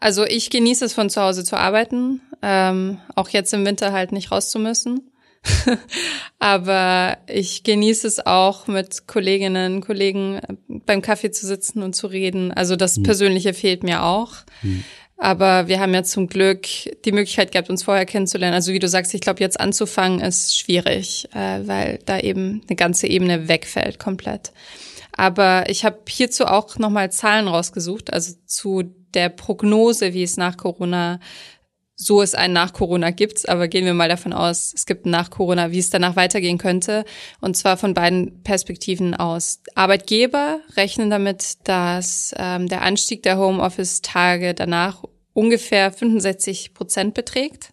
Also 0.00 0.24
ich 0.24 0.50
genieße 0.50 0.84
es 0.84 0.92
von 0.92 1.10
zu 1.10 1.20
Hause 1.20 1.44
zu 1.44 1.56
arbeiten, 1.56 2.20
ähm, 2.42 2.98
auch 3.14 3.28
jetzt 3.30 3.52
im 3.52 3.66
Winter 3.66 3.92
halt 3.92 4.12
nicht 4.12 4.30
raus 4.30 4.50
zu 4.50 4.58
müssen. 4.58 5.10
Aber 6.38 7.18
ich 7.26 7.62
genieße 7.62 8.06
es 8.06 8.24
auch 8.24 8.66
mit 8.66 9.06
Kolleginnen, 9.06 9.80
Kollegen 9.80 10.40
beim 10.68 11.02
Kaffee 11.02 11.30
zu 11.30 11.46
sitzen 11.46 11.82
und 11.82 11.94
zu 11.94 12.06
reden. 12.06 12.52
Also 12.52 12.76
das 12.76 12.96
hm. 12.96 13.04
Persönliche 13.04 13.54
fehlt 13.54 13.82
mir 13.82 14.02
auch. 14.02 14.34
Hm. 14.60 14.84
Aber 15.16 15.66
wir 15.66 15.80
haben 15.80 15.94
ja 15.94 16.04
zum 16.04 16.28
Glück 16.28 16.66
die 17.04 17.10
Möglichkeit 17.10 17.50
gehabt, 17.50 17.70
uns 17.70 17.82
vorher 17.82 18.06
kennenzulernen. 18.06 18.54
Also 18.54 18.72
wie 18.72 18.78
du 18.78 18.88
sagst, 18.88 19.14
ich 19.14 19.20
glaube, 19.20 19.40
jetzt 19.40 19.58
anzufangen 19.58 20.20
ist 20.20 20.56
schwierig, 20.56 21.28
äh, 21.34 21.66
weil 21.66 21.98
da 22.06 22.20
eben 22.20 22.62
eine 22.68 22.76
ganze 22.76 23.08
Ebene 23.08 23.48
wegfällt 23.48 23.98
komplett. 23.98 24.52
Aber 25.18 25.68
ich 25.68 25.84
habe 25.84 25.98
hierzu 26.08 26.46
auch 26.46 26.78
nochmal 26.78 27.10
Zahlen 27.10 27.48
rausgesucht, 27.48 28.12
also 28.12 28.34
zu 28.46 28.84
der 29.14 29.28
Prognose, 29.30 30.14
wie 30.14 30.22
es 30.22 30.36
nach 30.36 30.56
Corona, 30.56 31.18
so 31.96 32.22
es 32.22 32.36
ein 32.36 32.52
nach 32.52 32.72
Corona 32.72 33.10
gibt, 33.10 33.48
aber 33.48 33.66
gehen 33.66 33.84
wir 33.84 33.94
mal 33.94 34.08
davon 34.08 34.32
aus, 34.32 34.72
es 34.72 34.86
gibt 34.86 35.06
ein 35.06 35.10
nach 35.10 35.30
Corona, 35.30 35.72
wie 35.72 35.80
es 35.80 35.90
danach 35.90 36.14
weitergehen 36.14 36.56
könnte. 36.56 37.04
Und 37.40 37.56
zwar 37.56 37.76
von 37.76 37.94
beiden 37.94 38.44
Perspektiven 38.44 39.16
aus. 39.16 39.60
Arbeitgeber 39.74 40.60
rechnen 40.76 41.10
damit, 41.10 41.66
dass 41.66 42.32
ähm, 42.38 42.68
der 42.68 42.82
Anstieg 42.82 43.24
der 43.24 43.38
Homeoffice-Tage 43.38 44.54
danach 44.54 45.02
ungefähr 45.32 45.90
65 45.90 46.74
Prozent 46.74 47.14
beträgt. 47.14 47.70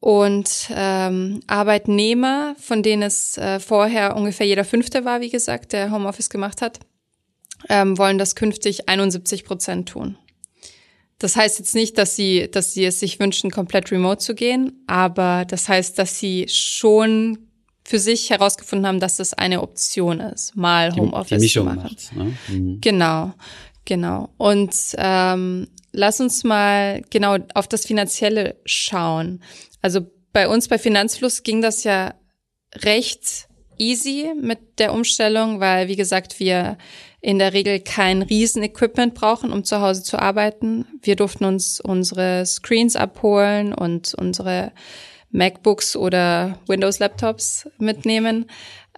Und 0.00 0.70
ähm, 0.74 1.40
Arbeitnehmer, 1.46 2.56
von 2.58 2.82
denen 2.82 3.02
es 3.02 3.36
äh, 3.36 3.60
vorher 3.60 4.16
ungefähr 4.16 4.46
jeder 4.46 4.64
Fünfte 4.64 5.04
war, 5.04 5.20
wie 5.20 5.28
gesagt, 5.28 5.74
der 5.74 5.90
Homeoffice 5.90 6.30
gemacht 6.30 6.62
hat, 6.62 6.80
ähm, 7.68 7.98
wollen 7.98 8.16
das 8.16 8.34
künftig 8.34 8.88
71 8.88 9.44
Prozent 9.44 9.90
tun. 9.90 10.16
Das 11.18 11.36
heißt 11.36 11.58
jetzt 11.58 11.74
nicht, 11.74 11.98
dass 11.98 12.16
sie, 12.16 12.50
dass 12.50 12.72
sie 12.72 12.86
es 12.86 12.98
sich 12.98 13.20
wünschen, 13.20 13.50
komplett 13.50 13.92
remote 13.92 14.18
zu 14.18 14.34
gehen, 14.34 14.82
aber 14.86 15.44
das 15.44 15.68
heißt, 15.68 15.98
dass 15.98 16.18
sie 16.18 16.46
schon 16.48 17.38
für 17.84 17.98
sich 17.98 18.30
herausgefunden 18.30 18.86
haben, 18.86 19.00
dass 19.00 19.16
das 19.16 19.34
eine 19.34 19.60
Option 19.60 20.20
ist, 20.20 20.56
mal 20.56 20.94
Homeoffice 20.96 21.40
die, 21.40 21.46
die 21.46 21.52
zu 21.52 21.64
machen. 21.64 21.82
Macht, 21.82 22.16
ne? 22.16 22.36
mhm. 22.48 22.80
Genau, 22.80 23.34
genau. 23.84 24.30
Und 24.38 24.74
ähm, 24.96 25.68
lass 25.92 26.20
uns 26.20 26.44
mal 26.44 27.02
genau 27.10 27.36
auf 27.54 27.68
das 27.68 27.86
Finanzielle 27.86 28.56
schauen. 28.64 29.42
Also 29.82 30.00
bei 30.32 30.48
uns 30.48 30.68
bei 30.68 30.78
Finanzfluss 30.78 31.42
ging 31.42 31.60
das 31.60 31.84
ja 31.84 32.14
recht 32.74 33.48
easy 33.78 34.32
mit 34.40 34.78
der 34.78 34.92
Umstellung, 34.92 35.58
weil, 35.58 35.88
wie 35.88 35.96
gesagt, 35.96 36.38
wir 36.38 36.76
in 37.20 37.38
der 37.38 37.52
Regel 37.52 37.80
kein 37.80 38.22
Riesenequipment 38.22 39.14
brauchen, 39.14 39.52
um 39.52 39.64
zu 39.64 39.80
Hause 39.80 40.02
zu 40.02 40.18
arbeiten. 40.18 40.86
Wir 41.02 41.16
durften 41.16 41.44
uns 41.44 41.80
unsere 41.80 42.46
Screens 42.46 42.96
abholen 42.96 43.74
und 43.74 44.14
unsere 44.14 44.72
MacBooks 45.30 45.96
oder 45.96 46.58
Windows-Laptops 46.66 47.68
mitnehmen. 47.78 48.46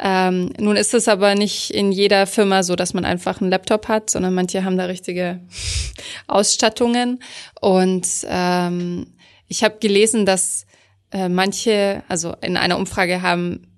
Ähm, 0.00 0.52
nun 0.58 0.76
ist 0.76 0.94
es 0.94 1.06
aber 1.08 1.34
nicht 1.34 1.70
in 1.70 1.92
jeder 1.92 2.26
Firma 2.26 2.62
so, 2.62 2.76
dass 2.76 2.94
man 2.94 3.04
einfach 3.04 3.40
einen 3.40 3.50
Laptop 3.50 3.88
hat, 3.88 4.10
sondern 4.10 4.34
manche 4.34 4.64
haben 4.64 4.78
da 4.78 4.86
richtige 4.86 5.40
Ausstattungen. 6.26 7.22
Und 7.60 8.06
ähm, 8.26 9.06
ich 9.48 9.62
habe 9.62 9.76
gelesen, 9.80 10.24
dass 10.24 10.66
äh, 11.10 11.28
manche, 11.28 12.02
also 12.08 12.34
in 12.40 12.56
einer 12.56 12.78
Umfrage 12.78 13.22
haben 13.22 13.68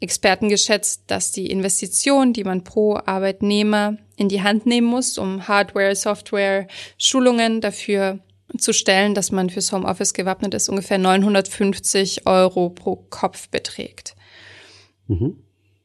Experten 0.00 0.50
geschätzt, 0.50 1.04
dass 1.06 1.32
die 1.32 1.46
Investition, 1.46 2.34
die 2.34 2.44
man 2.44 2.62
pro 2.62 2.96
Arbeitnehmer 2.96 3.96
in 4.16 4.28
die 4.28 4.42
Hand 4.42 4.66
nehmen 4.66 4.86
muss, 4.86 5.16
um 5.16 5.48
Hardware, 5.48 5.96
Software, 5.96 6.68
Schulungen 6.98 7.62
dafür 7.62 8.18
zu 8.58 8.74
stellen, 8.74 9.14
dass 9.14 9.32
man 9.32 9.48
fürs 9.48 9.72
Homeoffice 9.72 10.12
gewappnet 10.12 10.52
ist, 10.52 10.68
ungefähr 10.68 10.98
950 10.98 12.26
Euro 12.26 12.68
pro 12.68 12.96
Kopf 12.96 13.48
beträgt. 13.48 14.14
Mhm. 15.08 15.43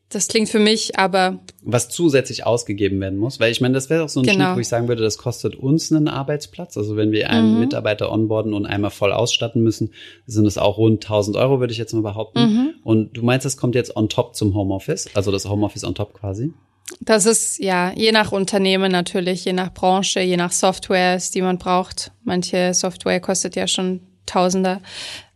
Das 0.10 0.28
klingt 0.28 0.50
für 0.50 0.60
mich 0.60 0.98
aber. 0.98 1.40
Was 1.62 1.90
zusätzlich 1.90 2.44
ausgegeben 2.44 3.00
werden 3.00 3.20
muss, 3.20 3.40
weil 3.40 3.52
ich 3.52 3.62
meine, 3.62 3.76
das 3.76 3.92
wäre 3.92 4.04
auch 4.04 4.10
so 4.10 4.22
ein 4.22 4.26
genau. 4.26 4.46
Schnitt, 4.46 4.56
wo 4.56 4.60
ich 4.60 4.68
sagen 4.68 4.88
würde, 4.88 5.04
das 5.04 5.20
kostet 5.20 5.56
uns 5.56 5.92
einen 5.92 6.08
Arbeitsplatz. 6.08 6.78
Also 6.78 6.96
wenn 6.96 7.12
wir 7.12 7.30
einen 7.30 7.54
mhm. 7.54 7.60
Mitarbeiter 7.60 8.12
onboarden 8.12 8.54
und 8.54 8.66
einmal 8.66 8.90
voll 8.90 9.14
ausstatten 9.14 9.62
müssen, 9.62 9.94
sind 10.26 10.48
es 10.48 10.58
auch 10.58 10.78
rund 10.78 11.06
1000 11.06 11.38
Euro, 11.38 11.60
würde 11.60 11.72
ich 11.72 11.78
jetzt 11.78 11.94
mal 11.94 12.02
behaupten. 12.02 12.40
Mhm. 12.40 12.74
Und 12.84 13.18
du 13.18 13.24
meinst, 13.24 13.46
das 13.46 13.56
kommt 13.56 13.76
jetzt 13.76 13.96
on 13.96 14.10
top 14.10 14.36
zum 14.36 14.56
Homeoffice, 14.56 15.10
also 15.14 15.32
das 15.32 15.48
Homeoffice 15.48 15.84
on 15.84 15.94
top 15.94 16.16
quasi? 16.16 16.54
Das 17.02 17.28
ist 17.28 17.60
ja 17.60 17.94
je 17.96 18.12
nach 18.12 18.32
Unternehmen 18.32 18.92
natürlich, 18.92 19.46
je 19.46 19.54
nach 19.54 19.72
Branche, 19.72 20.22
je 20.22 20.38
nach 20.38 20.52
Software, 20.52 21.22
die 21.34 21.44
man 21.44 21.60
braucht. 21.60 22.12
Manche 22.24 22.74
Software 22.74 23.20
kostet 23.20 23.56
ja 23.56 23.68
schon 23.68 24.02
Tausender, 24.26 24.82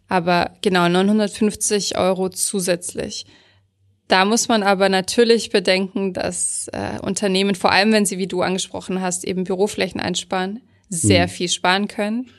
aber 0.07 0.51
genau 0.61 0.87
950 0.87 1.97
Euro 1.97 2.29
zusätzlich. 2.29 3.25
Da 4.13 4.25
muss 4.25 4.47
man 4.47 4.61
aber 4.61 4.89
natürlich 4.89 5.49
bedenken, 5.49 6.13
dass 6.13 6.67
äh, 6.71 6.99
Unternehmen, 7.01 7.55
vor 7.55 7.71
allem 7.71 7.91
wenn 7.91 8.05
sie, 8.05 8.19
wie 8.19 8.27
du 8.27 8.43
angesprochen 8.43 9.01
hast, 9.01 9.23
eben 9.23 9.43
Büroflächen 9.43 9.99
einsparen, 9.99 10.61
sehr 10.87 11.23
hm. 11.23 11.29
viel 11.29 11.49
sparen 11.49 11.87
können. 11.87 12.29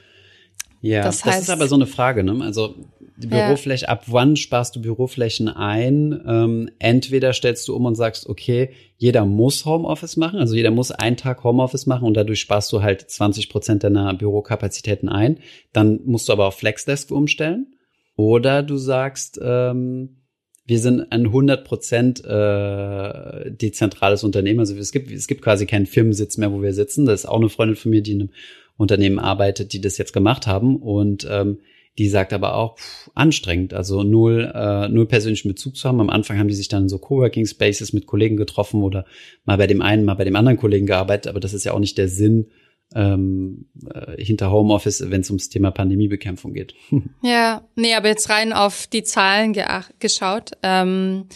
Ja, 0.80 1.02
das, 1.02 1.24
heißt, 1.24 1.36
das 1.36 1.42
ist 1.42 1.50
aber 1.50 1.66
so 1.66 1.74
eine 1.74 1.88
Frage, 1.88 2.22
ne? 2.22 2.44
Also 2.44 2.76
die 3.16 3.26
Bürofläche, 3.26 3.86
ja. 3.86 3.88
ab 3.88 4.04
wann 4.06 4.36
sparst 4.36 4.76
du 4.76 4.82
Büroflächen 4.82 5.48
ein? 5.48 6.22
Ähm, 6.24 6.70
entweder 6.78 7.32
stellst 7.32 7.66
du 7.66 7.74
um 7.74 7.86
und 7.86 7.96
sagst, 7.96 8.28
okay, 8.28 8.70
jeder 8.96 9.24
muss 9.24 9.64
Homeoffice 9.64 10.16
machen, 10.16 10.38
also 10.38 10.54
jeder 10.54 10.70
muss 10.70 10.92
einen 10.92 11.16
Tag 11.16 11.42
Homeoffice 11.42 11.86
machen 11.86 12.06
und 12.06 12.14
dadurch 12.14 12.38
sparst 12.38 12.72
du 12.72 12.82
halt 12.82 13.10
20 13.10 13.48
Prozent 13.48 13.82
deiner 13.82 14.14
Bürokapazitäten 14.14 15.08
ein. 15.08 15.40
Dann 15.72 15.98
musst 16.04 16.28
du 16.28 16.34
aber 16.34 16.46
auf 16.46 16.54
Flexdesk 16.54 17.10
umstellen. 17.10 17.74
Oder 18.14 18.62
du 18.62 18.76
sagst, 18.76 19.40
ähm, 19.42 20.20
wir 20.66 20.78
sind 20.78 21.12
ein 21.12 21.26
100 21.26 21.64
Prozent 21.64 22.24
äh, 22.24 23.50
dezentrales 23.50 24.24
Unternehmen. 24.24 24.60
Also 24.60 24.74
es 24.76 24.92
gibt, 24.92 25.10
es 25.10 25.26
gibt 25.26 25.42
quasi 25.42 25.66
keinen 25.66 25.86
Firmensitz 25.86 26.38
mehr, 26.38 26.52
wo 26.52 26.62
wir 26.62 26.72
sitzen. 26.72 27.04
Das 27.04 27.20
ist 27.20 27.26
auch 27.26 27.36
eine 27.36 27.50
Freundin 27.50 27.76
von 27.76 27.90
mir, 27.90 28.02
die 28.02 28.12
in 28.12 28.20
einem 28.22 28.30
Unternehmen 28.76 29.18
arbeitet, 29.18 29.72
die 29.72 29.80
das 29.80 29.98
jetzt 29.98 30.12
gemacht 30.12 30.46
haben. 30.46 30.76
Und 30.76 31.26
ähm, 31.30 31.58
die 31.98 32.08
sagt 32.08 32.32
aber 32.32 32.54
auch, 32.54 32.78
pff, 32.78 33.10
anstrengend, 33.14 33.74
also 33.74 34.02
null, 34.02 34.50
äh, 34.54 34.88
null 34.88 35.06
persönlichen 35.06 35.48
Bezug 35.48 35.76
zu 35.76 35.86
haben. 35.86 36.00
Am 36.00 36.10
Anfang 36.10 36.38
haben 36.38 36.48
die 36.48 36.54
sich 36.54 36.68
dann 36.68 36.88
so 36.88 36.98
Coworking 36.98 37.46
Spaces 37.46 37.92
mit 37.92 38.06
Kollegen 38.06 38.36
getroffen 38.36 38.82
oder 38.82 39.04
mal 39.44 39.58
bei 39.58 39.66
dem 39.66 39.82
einen, 39.82 40.04
mal 40.04 40.14
bei 40.14 40.24
dem 40.24 40.34
anderen 40.34 40.58
Kollegen 40.58 40.86
gearbeitet. 40.86 41.28
Aber 41.28 41.40
das 41.40 41.52
ist 41.52 41.64
ja 41.64 41.72
auch 41.72 41.78
nicht 41.78 41.98
der 41.98 42.08
Sinn 42.08 42.46
ähm, 42.94 43.66
äh, 43.92 44.22
hinter 44.22 44.50
Homeoffice, 44.50 45.10
wenn 45.10 45.22
es 45.22 45.30
ums 45.30 45.48
Thema 45.48 45.70
Pandemiebekämpfung 45.70 46.54
geht. 46.54 46.74
Ja, 47.22 47.62
nee, 47.74 47.94
aber 47.94 48.08
jetzt 48.08 48.28
rein 48.28 48.52
auf 48.52 48.86
die 48.86 49.02
Zahlen 49.02 49.56
geschaut. 49.98 50.52
Ähm, 50.62 51.26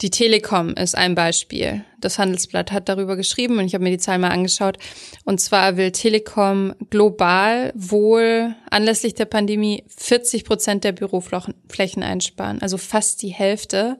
die 0.00 0.10
Telekom 0.10 0.74
ist 0.74 0.96
ein 0.96 1.14
Beispiel. 1.14 1.84
Das 2.00 2.18
Handelsblatt 2.18 2.72
hat 2.72 2.88
darüber 2.88 3.16
geschrieben 3.16 3.58
und 3.58 3.64
ich 3.64 3.74
habe 3.74 3.84
mir 3.84 3.90
die 3.90 3.98
Zahlen 3.98 4.20
mal 4.20 4.30
angeschaut. 4.30 4.76
Und 5.24 5.40
zwar 5.40 5.76
will 5.76 5.92
Telekom 5.92 6.74
global 6.90 7.72
wohl 7.74 8.54
anlässlich 8.70 9.14
der 9.14 9.24
Pandemie 9.24 9.84
40 9.96 10.44
Prozent 10.44 10.84
der 10.84 10.92
Büroflächen 10.92 12.02
einsparen, 12.02 12.60
also 12.60 12.76
fast 12.76 13.22
die 13.22 13.28
Hälfte, 13.28 13.98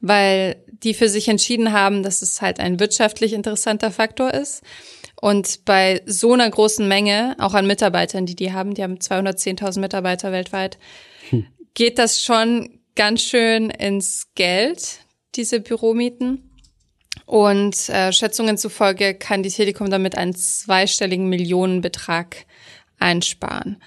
weil 0.00 0.56
die 0.82 0.94
für 0.94 1.08
sich 1.08 1.28
entschieden 1.28 1.72
haben, 1.72 2.02
dass 2.02 2.22
es 2.22 2.42
halt 2.42 2.60
ein 2.60 2.78
wirtschaftlich 2.80 3.32
interessanter 3.32 3.90
Faktor 3.90 4.34
ist 4.34 4.62
und 5.20 5.64
bei 5.64 6.02
so 6.06 6.34
einer 6.34 6.48
großen 6.48 6.86
Menge, 6.86 7.36
auch 7.38 7.54
an 7.54 7.66
Mitarbeitern, 7.66 8.26
die 8.26 8.36
die 8.36 8.52
haben, 8.52 8.74
die 8.74 8.82
haben 8.82 8.96
210.000 8.96 9.80
Mitarbeiter 9.80 10.30
weltweit, 10.30 10.78
hm. 11.30 11.46
geht 11.74 11.98
das 11.98 12.22
schon 12.22 12.80
ganz 12.94 13.22
schön 13.22 13.70
ins 13.70 14.28
Geld, 14.34 15.00
diese 15.34 15.60
Büromieten. 15.60 16.50
Und 17.24 17.88
äh, 17.88 18.12
Schätzungen 18.12 18.56
zufolge 18.56 19.14
kann 19.14 19.42
die 19.42 19.50
Telekom 19.50 19.90
damit 19.90 20.16
einen 20.16 20.34
zweistelligen 20.34 21.28
Millionenbetrag 21.28 22.46
einsparen, 22.98 23.82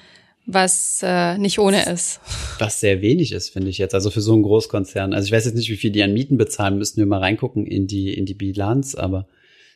was 0.45 0.99
äh, 1.03 1.37
nicht 1.37 1.59
ohne 1.59 1.85
ist. 1.89 2.19
Was 2.57 2.79
sehr 2.81 3.01
wenig 3.01 3.31
ist, 3.31 3.51
finde 3.51 3.69
ich 3.69 3.77
jetzt. 3.77 3.93
Also 3.93 4.09
für 4.09 4.21
so 4.21 4.33
einen 4.33 4.43
Großkonzern. 4.43 5.13
Also 5.13 5.27
ich 5.27 5.31
weiß 5.31 5.45
jetzt 5.45 5.55
nicht, 5.55 5.69
wie 5.69 5.77
viel 5.77 5.91
die 5.91 6.03
an 6.03 6.11
Mieten 6.11 6.37
bezahlen, 6.37 6.77
müssen 6.77 6.97
wir 6.97 7.05
mal 7.05 7.19
reingucken 7.19 7.65
in 7.65 7.87
die 7.87 8.13
in 8.13 8.25
die 8.25 8.33
Bilanz, 8.33 8.95
aber 8.95 9.27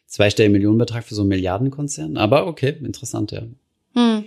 zweistelligen 0.08 0.54
Millionenbetrag 0.54 1.04
für 1.04 1.16
so 1.16 1.22
einen 1.22 1.30
Milliardenkonzern. 1.30 2.18
Aber 2.18 2.48
okay, 2.48 2.76
interessant, 2.82 3.32
ja. 3.32 3.44
Hm. 3.96 4.26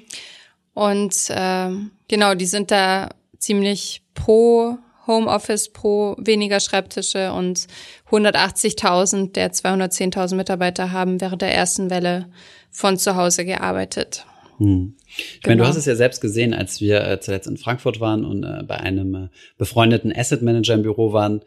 Und 0.75 1.15
ähm, 1.31 1.91
genau, 2.09 2.35
die 2.35 2.47
sind 2.47 2.71
da 2.71 3.09
ziemlich 3.39 4.03
pro 4.15 4.79
Homeoffice, 5.07 5.73
pro 5.73 6.17
weniger 6.19 6.61
Schreibtische 6.61 7.33
und 7.33 7.67
180.000 8.11 9.33
der 9.33 9.53
210.000 9.53 10.35
Mitarbeiter 10.35 10.93
haben 10.93 11.21
während 11.21 11.43
der 11.43 11.55
ersten 11.55 11.91
Welle 11.91 12.27
von 12.71 12.99
zu 12.99 13.17
Hause 13.17 13.45
gearbeitet. 13.45 14.27
Hm. 14.59 14.97
Ich 15.07 15.41
genau. 15.43 15.53
meine, 15.53 15.63
du 15.63 15.69
hast 15.69 15.77
es 15.77 15.87
ja 15.87 15.95
selbst 15.95 16.21
gesehen, 16.21 16.55
als 16.55 16.81
wir 16.81 17.07
äh, 17.07 17.21
zuletzt 17.21 17.47
in 17.47 17.57
Frankfurt 17.57 18.01
waren 18.01 18.25
und 18.25 18.43
äh, 18.43 18.63
bei 18.67 18.79
einem 18.79 19.15
äh, 19.15 19.29
befreundeten 19.59 20.13
Asset 20.15 20.43
Manager 20.43 20.75
im 20.75 20.83
Büro 20.83 21.13
waren, 21.13 21.43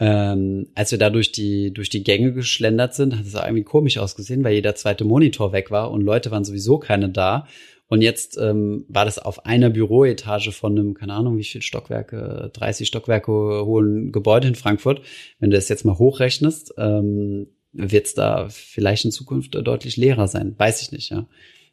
ähm, 0.00 0.68
als 0.74 0.92
wir 0.92 0.98
da 0.98 1.10
durch 1.10 1.32
die, 1.32 1.72
durch 1.72 1.88
die 1.88 2.04
Gänge 2.04 2.32
geschlendert 2.32 2.94
sind, 2.94 3.16
hat 3.16 3.26
es 3.26 3.34
auch 3.34 3.44
irgendwie 3.44 3.64
komisch 3.64 3.98
ausgesehen, 3.98 4.44
weil 4.44 4.54
jeder 4.54 4.74
zweite 4.74 5.04
Monitor 5.04 5.52
weg 5.52 5.70
war 5.70 5.90
und 5.90 6.02
Leute 6.02 6.30
waren 6.30 6.44
sowieso 6.44 6.78
keine 6.78 7.08
da. 7.08 7.46
Und 7.88 8.02
jetzt 8.02 8.36
ähm, 8.38 8.84
war 8.88 9.06
das 9.06 9.18
auf 9.18 9.46
einer 9.46 9.70
Büroetage 9.70 10.52
von 10.52 10.78
einem, 10.78 10.94
keine 10.94 11.14
Ahnung, 11.14 11.38
wie 11.38 11.44
viel 11.44 11.62
Stockwerke, 11.62 12.50
30 12.52 12.86
Stockwerke 12.86 13.32
hohen 13.64 14.12
Gebäude 14.12 14.46
in 14.46 14.54
Frankfurt. 14.54 15.00
Wenn 15.38 15.50
du 15.50 15.56
das 15.56 15.70
jetzt 15.70 15.86
mal 15.86 15.98
hochrechnest, 15.98 16.74
ähm, 16.76 17.48
wird 17.72 18.06
es 18.06 18.14
da 18.14 18.48
vielleicht 18.50 19.06
in 19.06 19.10
Zukunft 19.10 19.54
deutlich 19.54 19.96
leerer 19.96 20.28
sein. 20.28 20.54
Weiß 20.58 20.82
ich 20.82 20.92
nicht, 20.92 21.10
ja. 21.10 21.26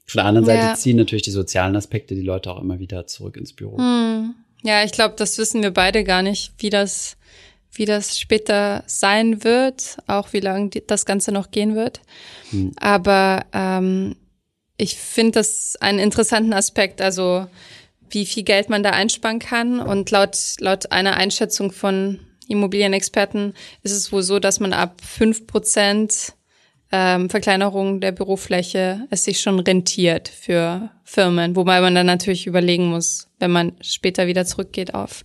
Von 0.06 0.20
der 0.20 0.26
anderen 0.26 0.48
ja. 0.48 0.68
Seite 0.68 0.80
ziehen 0.80 0.98
natürlich 0.98 1.24
die 1.24 1.32
sozialen 1.32 1.76
Aspekte 1.76 2.16
die 2.16 2.22
Leute 2.22 2.52
auch 2.52 2.62
immer 2.62 2.80
wieder 2.80 3.08
zurück 3.08 3.38
ins 3.38 3.54
Büro. 3.54 3.78
Hm. 3.78 4.36
Ja, 4.64 4.84
ich 4.84 4.94
glaube, 4.94 5.16
das 5.18 5.38
wissen 5.38 5.62
wir 5.62 5.72
beide 5.72 6.04
gar 6.04 6.22
nicht, 6.22 6.54
wie 6.60 6.70
das 6.70 7.18
wie 7.76 7.86
das 7.86 8.20
später 8.20 8.84
sein 8.88 9.44
wird, 9.44 9.98
auch 10.08 10.34
wie 10.34 10.40
lange 10.40 10.70
das 10.70 11.06
Ganze 11.06 11.32
noch 11.32 11.52
gehen 11.52 11.76
wird. 11.76 12.02
Mhm. 12.52 12.72
Aber 12.80 13.46
ähm, 13.54 14.16
ich 14.78 14.96
finde 14.96 15.34
das 15.34 15.76
einen 15.80 16.00
interessanten 16.00 16.54
Aspekt, 16.54 17.02
also 17.02 17.48
wie 18.10 18.26
viel 18.26 18.44
Geld 18.44 18.70
man 18.70 18.84
da 18.84 18.92
einsparen 18.92 19.40
kann. 19.40 19.80
Und 19.80 20.12
laut, 20.12 20.38
laut 20.60 20.92
einer 20.92 21.18
Einschätzung 21.18 21.72
von 21.72 22.20
Immobilienexperten 22.48 23.54
ist 23.84 23.92
es 23.92 24.12
wohl 24.12 24.24
so, 24.24 24.40
dass 24.40 24.60
man 24.60 24.74
ab 24.74 25.02
fünf 25.02 25.48
Prozent 25.48 26.34
ähm, 26.92 27.30
Verkleinerung 27.30 28.00
der 28.00 28.12
Bürofläche 28.12 29.08
es 29.10 29.24
sich 29.24 29.42
schon 29.42 29.60
rentiert 29.60 30.30
für 30.30 30.92
Firmen, 31.04 31.56
wobei 31.56 31.82
man 31.82 31.96
dann 31.96 32.06
natürlich 32.06 32.46
überlegen 32.46 32.88
muss, 32.88 33.28
wenn 33.40 33.52
man 33.52 33.74
später 33.82 34.28
wieder 34.28 34.46
zurückgeht 34.46 34.94
auf 34.94 35.24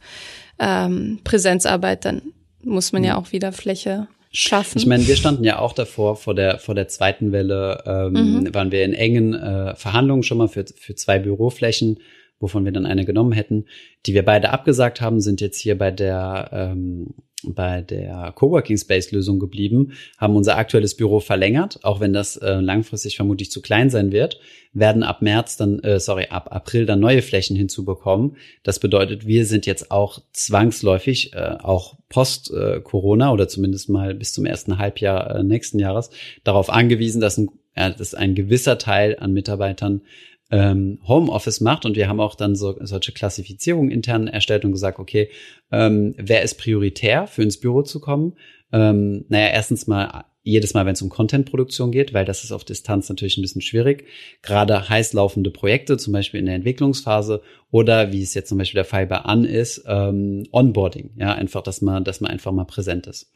ähm, 0.58 1.20
Präsenzarbeit, 1.22 2.06
dann 2.06 2.22
muss 2.62 2.92
man 2.92 3.04
ja 3.04 3.16
auch 3.16 3.32
wieder 3.32 3.52
Fläche 3.52 4.08
schaffen. 4.32 4.78
Ich 4.78 4.86
meine, 4.86 5.06
wir 5.06 5.16
standen 5.16 5.44
ja 5.44 5.58
auch 5.58 5.72
davor, 5.72 6.16
vor 6.16 6.34
der, 6.34 6.58
vor 6.58 6.74
der 6.74 6.88
zweiten 6.88 7.32
Welle 7.32 7.82
ähm, 7.86 8.12
mhm. 8.42 8.54
waren 8.54 8.70
wir 8.70 8.84
in 8.84 8.94
engen 8.94 9.34
äh, 9.34 9.74
Verhandlungen 9.74 10.22
schon 10.22 10.38
mal 10.38 10.48
für, 10.48 10.64
für 10.76 10.94
zwei 10.94 11.18
Büroflächen, 11.18 11.98
wovon 12.40 12.64
wir 12.64 12.72
dann 12.72 12.86
eine 12.86 13.04
genommen 13.04 13.32
hätten. 13.32 13.66
Die 14.06 14.14
wir 14.14 14.24
beide 14.24 14.50
abgesagt 14.50 15.00
haben, 15.00 15.20
sind 15.20 15.40
jetzt 15.40 15.60
hier 15.60 15.78
bei 15.78 15.90
der 15.90 16.50
ähm, 16.52 17.14
bei 17.42 17.82
der 17.82 18.32
Coworking 18.34 18.76
Space 18.76 19.12
Lösung 19.12 19.38
geblieben, 19.38 19.92
haben 20.18 20.36
unser 20.36 20.56
aktuelles 20.56 20.96
Büro 20.96 21.20
verlängert, 21.20 21.78
auch 21.82 22.00
wenn 22.00 22.12
das 22.12 22.36
äh, 22.36 22.54
langfristig 22.54 23.16
vermutlich 23.16 23.50
zu 23.50 23.62
klein 23.62 23.90
sein 23.90 24.12
wird, 24.12 24.40
werden 24.72 25.02
ab 25.02 25.22
März 25.22 25.56
dann, 25.56 25.80
äh, 25.80 25.98
sorry, 25.98 26.26
ab 26.30 26.48
April 26.54 26.86
dann 26.86 27.00
neue 27.00 27.22
Flächen 27.22 27.56
hinzubekommen. 27.56 28.36
Das 28.62 28.78
bedeutet, 28.78 29.26
wir 29.26 29.46
sind 29.46 29.66
jetzt 29.66 29.90
auch 29.90 30.20
zwangsläufig, 30.32 31.32
äh, 31.34 31.56
auch 31.60 31.96
post 32.08 32.52
äh, 32.52 32.80
Corona 32.80 33.32
oder 33.32 33.48
zumindest 33.48 33.88
mal 33.88 34.14
bis 34.14 34.32
zum 34.32 34.46
ersten 34.46 34.78
Halbjahr 34.78 35.36
äh, 35.36 35.42
nächsten 35.42 35.78
Jahres, 35.78 36.10
darauf 36.44 36.70
angewiesen, 36.70 37.20
dass 37.20 37.38
ein, 37.38 37.48
äh, 37.74 37.92
dass 37.92 38.14
ein 38.14 38.34
gewisser 38.34 38.78
Teil 38.78 39.16
an 39.18 39.32
Mitarbeitern 39.32 40.02
ähm, 40.50 40.98
Homeoffice 41.06 41.60
macht 41.60 41.86
und 41.86 41.96
wir 41.96 42.08
haben 42.08 42.20
auch 42.20 42.34
dann 42.34 42.56
so 42.56 42.76
solche 42.80 43.12
Klassifizierungen 43.12 43.90
intern 43.90 44.26
erstellt 44.26 44.64
und 44.64 44.72
gesagt, 44.72 44.98
okay, 44.98 45.30
ähm, 45.70 46.14
wer 46.16 46.42
ist 46.42 46.58
prioritär 46.58 47.26
für 47.26 47.42
ins 47.42 47.60
Büro 47.60 47.82
zu 47.82 48.00
kommen? 48.00 48.34
Ähm, 48.72 49.24
naja, 49.28 49.48
erstens 49.48 49.86
mal 49.86 50.24
jedes 50.42 50.72
Mal, 50.72 50.86
wenn 50.86 50.94
es 50.94 51.02
um 51.02 51.10
Contentproduktion 51.10 51.92
geht, 51.92 52.14
weil 52.14 52.24
das 52.24 52.44
ist 52.44 52.52
auf 52.52 52.64
Distanz 52.64 53.08
natürlich 53.08 53.36
ein 53.36 53.42
bisschen 53.42 53.60
schwierig. 53.60 54.06
Gerade 54.42 54.88
heiß 54.88 55.12
laufende 55.12 55.50
Projekte, 55.50 55.98
zum 55.98 56.12
Beispiel 56.12 56.40
in 56.40 56.46
der 56.46 56.54
Entwicklungsphase 56.54 57.42
oder 57.70 58.12
wie 58.12 58.22
es 58.22 58.34
jetzt 58.34 58.48
zum 58.48 58.58
Beispiel 58.58 58.78
der 58.78 58.84
Fall 58.86 59.06
bei 59.06 59.18
An 59.18 59.44
ist, 59.44 59.84
ähm, 59.86 60.46
Onboarding. 60.50 61.10
Ja, 61.16 61.34
einfach, 61.34 61.62
dass 61.62 61.82
man, 61.82 62.04
dass 62.04 62.20
man 62.20 62.30
einfach 62.30 62.52
mal 62.52 62.64
präsent 62.64 63.06
ist. 63.06 63.30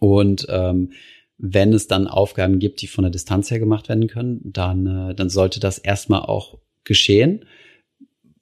Und 0.00 0.46
ähm, 0.48 0.92
wenn 1.38 1.72
es 1.72 1.88
dann 1.88 2.06
Aufgaben 2.06 2.58
gibt, 2.58 2.80
die 2.80 2.86
von 2.86 3.02
der 3.02 3.10
Distanz 3.10 3.50
her 3.50 3.58
gemacht 3.58 3.88
werden 3.88 4.06
können, 4.06 4.40
dann, 4.44 5.10
äh, 5.10 5.14
dann 5.14 5.30
sollte 5.30 5.60
das 5.60 5.78
erstmal 5.78 6.22
auch 6.22 6.58
geschehen. 6.84 7.44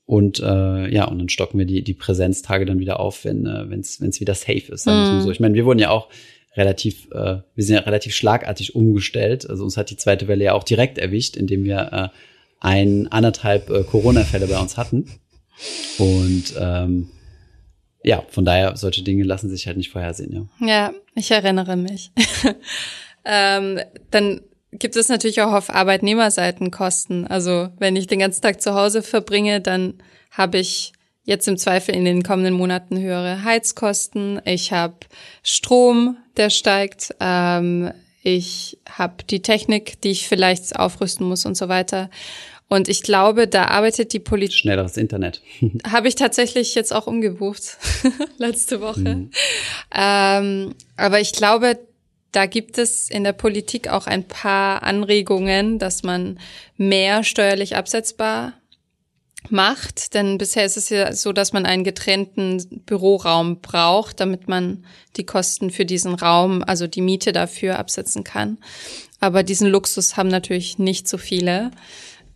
Und 0.04 0.40
äh, 0.40 0.92
ja, 0.92 1.06
und 1.06 1.18
dann 1.18 1.28
stocken 1.28 1.58
wir 1.58 1.64
die, 1.64 1.82
die 1.82 1.94
Präsenztage 1.94 2.66
dann 2.66 2.80
wieder 2.80 3.00
auf, 3.00 3.24
wenn 3.24 3.46
äh, 3.46 3.74
es 3.76 4.20
wieder 4.20 4.34
safe 4.34 4.72
ist. 4.72 4.84
Sagen 4.84 5.18
mm. 5.18 5.22
so. 5.22 5.30
Ich 5.30 5.40
meine, 5.40 5.54
wir 5.54 5.64
wurden 5.64 5.78
ja 5.78 5.90
auch 5.90 6.08
relativ, 6.54 7.08
äh, 7.12 7.38
wir 7.54 7.64
sind 7.64 7.76
ja 7.76 7.82
relativ 7.82 8.14
schlagartig 8.14 8.74
umgestellt. 8.74 9.48
Also 9.48 9.64
uns 9.64 9.76
hat 9.76 9.90
die 9.90 9.96
zweite 9.96 10.28
Welle 10.28 10.44
ja 10.44 10.52
auch 10.52 10.64
direkt 10.64 10.98
erwischt, 10.98 11.36
indem 11.36 11.64
wir 11.64 11.92
äh, 11.92 12.08
ein 12.60 13.08
anderthalb 13.10 13.70
äh, 13.70 13.84
Corona-Fälle 13.84 14.48
bei 14.48 14.58
uns 14.58 14.76
hatten. 14.76 15.06
Und 15.98 16.54
ähm, 16.58 17.08
ja, 18.04 18.22
von 18.28 18.44
daher, 18.44 18.76
solche 18.76 19.02
Dinge 19.02 19.24
lassen 19.24 19.48
sich 19.48 19.66
halt 19.66 19.76
nicht 19.76 19.90
vorhersehen, 19.90 20.48
ja. 20.60 20.66
Ja, 20.66 20.92
ich 21.14 21.30
erinnere 21.30 21.76
mich. 21.76 22.12
ähm, 23.24 23.80
dann 24.10 24.40
gibt 24.72 24.96
es 24.96 25.08
natürlich 25.08 25.42
auch 25.42 25.52
auf 25.52 25.70
Arbeitnehmerseiten 25.70 26.70
Kosten. 26.70 27.26
Also 27.26 27.68
wenn 27.78 27.96
ich 27.96 28.06
den 28.06 28.18
ganzen 28.18 28.42
Tag 28.42 28.60
zu 28.60 28.74
Hause 28.74 29.02
verbringe, 29.02 29.60
dann 29.60 29.94
habe 30.30 30.58
ich 30.58 30.92
jetzt 31.24 31.46
im 31.46 31.58
Zweifel 31.58 31.94
in 31.94 32.04
den 32.04 32.22
kommenden 32.22 32.54
Monaten 32.54 32.98
höhere 32.98 33.44
Heizkosten. 33.44 34.40
Ich 34.44 34.72
habe 34.72 34.96
Strom, 35.42 36.16
der 36.36 36.50
steigt. 36.50 37.14
Ähm, 37.20 37.92
ich 38.22 38.78
habe 38.88 39.24
die 39.24 39.42
Technik, 39.42 40.00
die 40.00 40.10
ich 40.10 40.28
vielleicht 40.28 40.76
aufrüsten 40.76 41.28
muss 41.28 41.44
und 41.44 41.56
so 41.56 41.68
weiter. 41.68 42.08
Und 42.72 42.88
ich 42.88 43.02
glaube, 43.02 43.48
da 43.48 43.66
arbeitet 43.66 44.14
die 44.14 44.18
Politik. 44.18 44.56
Schnelleres 44.56 44.96
Internet. 44.96 45.42
Habe 45.86 46.08
ich 46.08 46.14
tatsächlich 46.14 46.74
jetzt 46.74 46.90
auch 46.90 47.06
umgebucht, 47.06 47.76
letzte 48.38 48.80
Woche. 48.80 49.16
Mhm. 49.16 49.30
Ähm, 49.94 50.74
aber 50.96 51.20
ich 51.20 51.32
glaube, 51.32 51.78
da 52.30 52.46
gibt 52.46 52.78
es 52.78 53.10
in 53.10 53.24
der 53.24 53.34
Politik 53.34 53.88
auch 53.88 54.06
ein 54.06 54.26
paar 54.26 54.84
Anregungen, 54.84 55.78
dass 55.78 56.02
man 56.02 56.38
mehr 56.78 57.24
steuerlich 57.24 57.76
absetzbar 57.76 58.54
macht. 59.50 60.14
Denn 60.14 60.38
bisher 60.38 60.64
ist 60.64 60.78
es 60.78 60.88
ja 60.88 61.12
so, 61.12 61.34
dass 61.34 61.52
man 61.52 61.66
einen 61.66 61.84
getrennten 61.84 62.80
Büroraum 62.86 63.60
braucht, 63.60 64.18
damit 64.18 64.48
man 64.48 64.86
die 65.16 65.26
Kosten 65.26 65.70
für 65.70 65.84
diesen 65.84 66.14
Raum, 66.14 66.64
also 66.66 66.86
die 66.86 67.02
Miete 67.02 67.32
dafür 67.32 67.78
absetzen 67.78 68.24
kann. 68.24 68.56
Aber 69.20 69.42
diesen 69.42 69.68
Luxus 69.68 70.16
haben 70.16 70.28
natürlich 70.28 70.78
nicht 70.78 71.06
so 71.06 71.18
viele. 71.18 71.70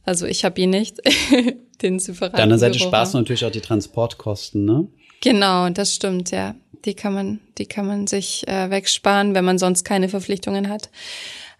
Also 0.06 0.24
ich 0.24 0.44
habe 0.44 0.58
ihn 0.60 0.70
nicht, 0.70 1.00
den 1.82 1.98
separaten 1.98 2.34
Auf 2.34 2.36
der 2.36 2.42
anderen 2.44 2.60
Seite 2.60 2.78
sparst 2.78 3.12
du 3.12 3.18
natürlich 3.18 3.44
auch 3.44 3.50
die 3.50 3.60
Transportkosten, 3.60 4.64
ne? 4.64 4.86
Genau, 5.20 5.68
das 5.68 5.94
stimmt, 5.94 6.30
ja. 6.30 6.54
Die 6.84 6.94
kann 6.94 7.12
man, 7.12 7.40
die 7.58 7.66
kann 7.66 7.86
man 7.86 8.06
sich 8.06 8.46
äh, 8.46 8.70
wegsparen, 8.70 9.34
wenn 9.34 9.44
man 9.44 9.58
sonst 9.58 9.82
keine 9.84 10.08
Verpflichtungen 10.08 10.68
hat. 10.68 10.90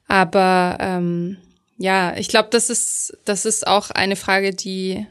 Aber 0.07 0.79
ähm, 0.81 1.39
ja, 1.77 2.17
ich 2.17 2.29
glaube, 2.29 2.49
das 2.53 2.71
ist, 2.71 3.19
das 3.25 3.45
ist 3.45 3.67
auch 3.67 3.91
eine 3.91 4.15
Frage, 4.15 4.55
die 4.55 5.07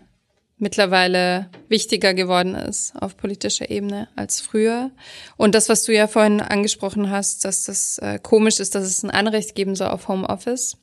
mittlerweile 0.58 1.50
wichtiger 1.68 2.14
geworden 2.14 2.56
ist 2.56 2.94
auf 2.96 3.18
politischer 3.18 3.70
Ebene 3.70 4.08
als 4.16 4.40
früher. 4.40 4.92
Und 5.36 5.54
das, 5.54 5.68
was 5.68 5.84
du 5.84 5.94
ja 5.94 6.08
vorhin 6.08 6.40
angesprochen 6.40 7.10
hast, 7.10 7.44
dass 7.44 7.66
das 7.66 7.98
äh, 7.98 8.20
komisch 8.20 8.62
ist, 8.62 8.76
dass 8.76 8.86
es 8.86 9.04
ein 9.04 9.12
Anrecht 9.12 9.56
geben 9.56 9.76
soll 9.76 9.90
auf 9.90 10.08
Homeoffice. 10.08 10.78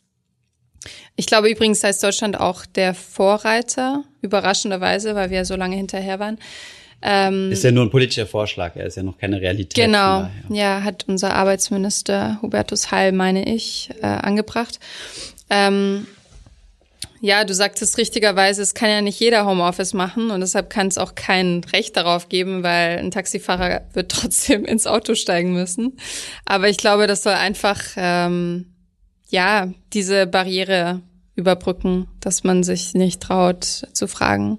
Ich 1.17 1.27
glaube 1.27 1.51
übrigens, 1.51 1.81
da 1.81 1.89
ist 1.89 2.03
Deutschland 2.03 2.39
auch 2.39 2.67
der 2.67 2.95
Vorreiter, 2.95 4.05
überraschenderweise, 4.21 5.15
weil 5.15 5.31
wir 5.31 5.39
ja 5.39 5.45
so 5.45 5.57
lange 5.57 5.77
hinterher 5.77 6.19
waren. 6.19 6.39
Ähm, 7.05 7.51
ist 7.51 7.65
ja 7.65 7.73
nur 7.73 7.85
ein 7.85 7.91
politischer 7.91 8.27
Vorschlag, 8.27 8.77
er 8.77 8.87
ist 8.87 8.97
ja 8.97 9.03
noch 9.03 9.19
keine 9.19 9.41
Realität. 9.41 9.75
Genau, 9.75 10.31
ja, 10.49 10.83
hat 10.85 11.05
unser 11.09 11.35
Arbeitsminister 11.35 12.39
Hubertus 12.43 12.93
Heil, 12.93 13.11
meine 13.11 13.53
ich, 13.53 13.91
äh, 14.01 14.07
angebracht. 14.07 14.79
Ähm, 15.51 16.07
ja, 17.21 17.45
du 17.45 17.55
sagtest 17.55 17.99
richtigerweise, 17.99 18.63
es 18.63 18.75
kann 18.75 18.91
ja 18.91 19.01
nicht 19.01 19.19
jeder 19.21 19.47
Homeoffice 19.47 19.95
machen 19.95 20.31
und 20.31 20.41
deshalb 20.41 20.71
kann 20.71 20.89
es 20.89 20.99
auch 20.99 21.15
kein 21.15 21.63
Recht 21.73 21.97
darauf 21.97 22.29
geben, 22.29 22.65
weil 22.65 22.99
ein 22.99 23.13
Taxifahrer 23.13 23.83
wird 23.93 24.11
trotzdem 24.11 24.65
ins 24.65 24.87
Auto 24.87 25.15
steigen 25.15 25.53
müssen. 25.53 25.97
Aber 26.45 26.69
ich 26.69 26.79
glaube, 26.79 27.07
das 27.07 27.23
soll 27.23 27.35
einfach 27.35 27.81
ähm, 27.97 28.72
ja, 29.33 29.73
diese 29.95 30.27
Barriere 30.27 31.01
überbrücken, 31.35 32.07
dass 32.21 32.45
man 32.45 32.63
sich 32.63 32.95
nicht 32.95 33.21
traut 33.21 33.65
zu 33.65 34.07
fragen. 34.07 34.59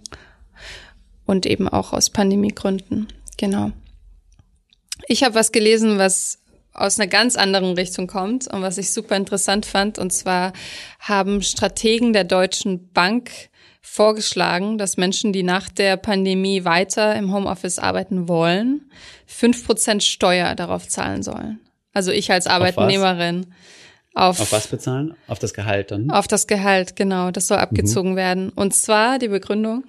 Und 1.25 1.45
eben 1.45 1.69
auch 1.69 1.93
aus 1.93 2.09
Pandemiegründen. 2.09 3.07
Genau. 3.37 3.71
Ich 5.07 5.23
habe 5.23 5.35
was 5.35 5.53
gelesen, 5.53 5.97
was 5.97 6.39
aus 6.73 6.99
einer 6.99 7.07
ganz 7.07 7.35
anderen 7.35 7.75
Richtung 7.75 8.07
kommt 8.07 8.47
und 8.47 8.61
was 8.61 8.77
ich 8.77 8.91
super 8.91 9.15
interessant 9.15 9.65
fand. 9.65 9.99
Und 9.99 10.11
zwar 10.11 10.51
haben 10.99 11.41
Strategen 11.41 12.11
der 12.11 12.23
Deutschen 12.23 12.91
Bank 12.91 13.31
vorgeschlagen, 13.79 14.77
dass 14.77 14.97
Menschen, 14.97 15.33
die 15.33 15.43
nach 15.43 15.69
der 15.69 15.97
Pandemie 15.97 16.65
weiter 16.65 17.15
im 17.15 17.31
Homeoffice 17.31 17.79
arbeiten 17.79 18.27
wollen, 18.27 18.89
fünf 19.27 19.65
Prozent 19.65 20.03
Steuer 20.03 20.55
darauf 20.55 20.87
zahlen 20.87 21.21
sollen. 21.21 21.59
Also 21.93 22.11
ich 22.11 22.31
als 22.31 22.47
Arbeitnehmerin. 22.47 23.41
Auf, 23.41 23.82
auf 24.13 24.51
was 24.51 24.67
bezahlen? 24.67 25.15
Auf 25.27 25.39
das 25.39 25.53
Gehalt 25.53 25.91
dann? 25.91 26.11
Auf 26.11 26.27
das 26.27 26.45
Gehalt, 26.45 26.95
genau. 26.95 27.31
Das 27.31 27.47
soll 27.47 27.57
abgezogen 27.57 28.11
mhm. 28.11 28.15
werden. 28.15 28.49
Und 28.49 28.75
zwar 28.75 29.17
die 29.17 29.27
Begründung, 29.27 29.83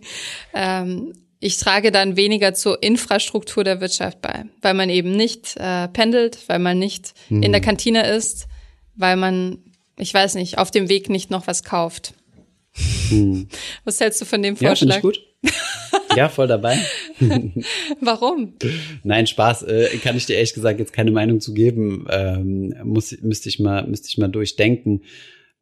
ähm, 0.54 1.12
ich 1.40 1.58
trage 1.58 1.92
dann 1.92 2.16
weniger 2.16 2.54
zur 2.54 2.82
Infrastruktur 2.82 3.64
der 3.64 3.80
Wirtschaft 3.80 4.22
bei, 4.22 4.46
weil 4.62 4.74
man 4.74 4.88
eben 4.88 5.12
nicht 5.12 5.56
äh, 5.58 5.88
pendelt, 5.88 6.48
weil 6.48 6.58
man 6.58 6.78
nicht 6.78 7.12
mhm. 7.28 7.42
in 7.42 7.52
der 7.52 7.60
Kantine 7.60 8.06
ist, 8.06 8.48
weil 8.94 9.16
man, 9.16 9.58
ich 9.98 10.12
weiß 10.12 10.34
nicht, 10.36 10.56
auf 10.56 10.70
dem 10.70 10.88
Weg 10.88 11.10
nicht 11.10 11.30
noch 11.30 11.46
was 11.46 11.62
kauft. 11.62 12.14
Mhm. 13.10 13.48
Was 13.84 14.00
hältst 14.00 14.20
du 14.22 14.24
von 14.24 14.42
dem 14.42 14.56
Vorschlag? 14.56 14.88
Ja, 14.88 14.94
finde 14.94 14.96
ich 14.96 15.02
gut. 15.02 15.25
Ja, 16.16 16.30
voll 16.30 16.46
dabei. 16.46 16.78
Warum? 18.00 18.54
Nein, 19.04 19.26
Spaß. 19.26 19.64
Äh, 19.64 19.98
kann 20.02 20.16
ich 20.16 20.24
dir 20.24 20.36
ehrlich 20.36 20.54
gesagt 20.54 20.78
jetzt 20.80 20.94
keine 20.94 21.10
Meinung 21.10 21.40
zu 21.40 21.52
geben. 21.52 22.06
Ähm, 22.10 22.74
muss, 22.84 23.14
müsste 23.20 23.50
ich 23.50 23.60
mal, 23.60 23.86
müsste 23.86 24.08
ich 24.08 24.16
mal 24.16 24.28
durchdenken. 24.28 25.02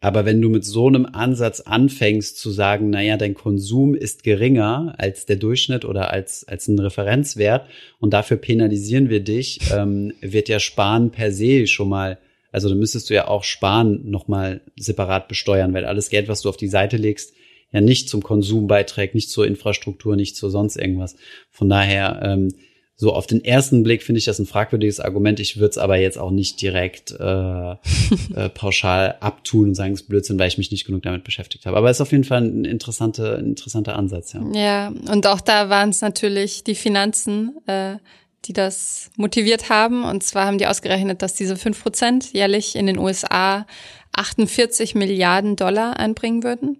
Aber 0.05 0.27
wenn 0.27 0.43
du 0.43 0.51
mit 0.51 0.67
so 0.67 0.87
einem 0.87 1.07
Ansatz 1.07 1.61
anfängst 1.61 2.39
zu 2.39 2.51
sagen, 2.51 2.91
naja, 2.91 3.17
dein 3.17 3.33
Konsum 3.33 3.95
ist 3.95 4.23
geringer 4.23 4.95
als 4.99 5.25
der 5.25 5.37
Durchschnitt 5.37 5.87
oder 5.87 6.11
als, 6.11 6.47
als 6.47 6.69
ein 6.69 6.79
Referenzwert 6.79 7.67
und 8.01 8.13
dafür 8.13 8.37
penalisieren 8.37 9.09
wir 9.09 9.21
dich, 9.21 9.61
ähm, 9.73 10.13
wird 10.21 10.51
ja 10.51 10.61
Sparen 10.61 11.11
per 11.11 11.33
se 11.33 11.67
schon 11.67 11.89
mal, 11.89 12.19
also 12.53 12.69
dann 12.69 12.79
müsstest 12.79 13.09
du 13.09 13.15
ja 13.15 13.29
auch 13.29 13.45
Sparen 13.45 14.11
nochmal 14.11 14.61
separat 14.77 15.27
besteuern, 15.27 15.73
weil 15.73 15.87
alles 15.87 16.11
Geld, 16.11 16.29
was 16.29 16.43
du 16.43 16.51
auf 16.51 16.59
die 16.59 16.69
Seite 16.69 16.99
legst, 16.99 17.33
ja 17.73 17.81
nicht 17.81 18.09
zum 18.09 18.23
Konsum 18.23 18.67
beiträgt, 18.67 19.15
nicht 19.15 19.31
zur 19.31 19.47
Infrastruktur, 19.47 20.17
nicht 20.17 20.37
zu 20.37 20.49
sonst 20.49 20.77
irgendwas. 20.77 21.17
Von 21.51 21.69
daher, 21.69 22.21
ähm, 22.23 22.49
so 22.97 23.13
auf 23.13 23.27
den 23.27 23.45
ersten 23.45 23.83
Blick 23.83 24.05
finde 24.05 24.21
ich 24.21 24.25
das 24.25 24.39
ein 24.39 24.47
fragwürdiges 24.47 25.01
Argument. 25.01 25.41
Ich 25.41 25.57
würde 25.57 25.71
es 25.71 25.79
aber 25.79 25.97
jetzt 25.97 26.17
auch 26.17 26.31
nicht 26.31 26.63
direkt 26.63 27.11
äh, 27.11 27.73
äh, 28.37 28.49
pauschal 28.55 29.17
abtun 29.19 29.69
und 29.69 29.75
sagen, 29.75 29.95
es 29.95 30.03
ist 30.03 30.09
Blödsinn, 30.09 30.39
weil 30.39 30.47
ich 30.47 30.59
mich 30.59 30.71
nicht 30.71 30.87
genug 30.87 31.03
damit 31.03 31.25
beschäftigt 31.25 31.67
habe. 31.67 31.77
Aber 31.77 31.91
es 31.91 31.97
ist 31.97 32.03
auf 32.03 32.13
jeden 32.13 32.23
Fall 32.23 32.43
ein 32.43 32.65
interessanter, 32.65 33.39
ein 33.39 33.47
interessanter 33.47 33.97
Ansatz, 33.97 34.33
ja. 34.33 34.45
Ja, 34.53 34.93
und 35.11 35.27
auch 35.27 35.41
da 35.41 35.69
waren 35.71 35.91
es 35.91 36.03
natürlich 36.03 36.63
die 36.63 36.77
Finanzen, 36.77 37.57
äh, 37.67 37.97
die 38.45 38.53
das 38.53 39.11
motiviert 39.17 39.71
haben. 39.71 40.05
Und 40.05 40.23
zwar 40.23 40.47
haben 40.47 40.59
die 40.59 40.67
ausgerechnet, 40.67 41.21
dass 41.21 41.35
diese 41.35 41.57
fünf 41.57 41.83
Prozent 41.83 42.33
jährlich 42.33 42.77
in 42.77 42.87
den 42.87 42.99
USA 42.99 43.67
48 44.13 44.95
Milliarden 44.95 45.57
Dollar 45.57 45.99
einbringen 45.99 46.45
würden. 46.45 46.79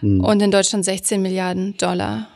Hm. 0.00 0.20
und 0.20 0.42
in 0.42 0.50
Deutschland 0.50 0.84
16 0.84 1.22
Milliarden 1.22 1.76
Dollar. 1.76 2.28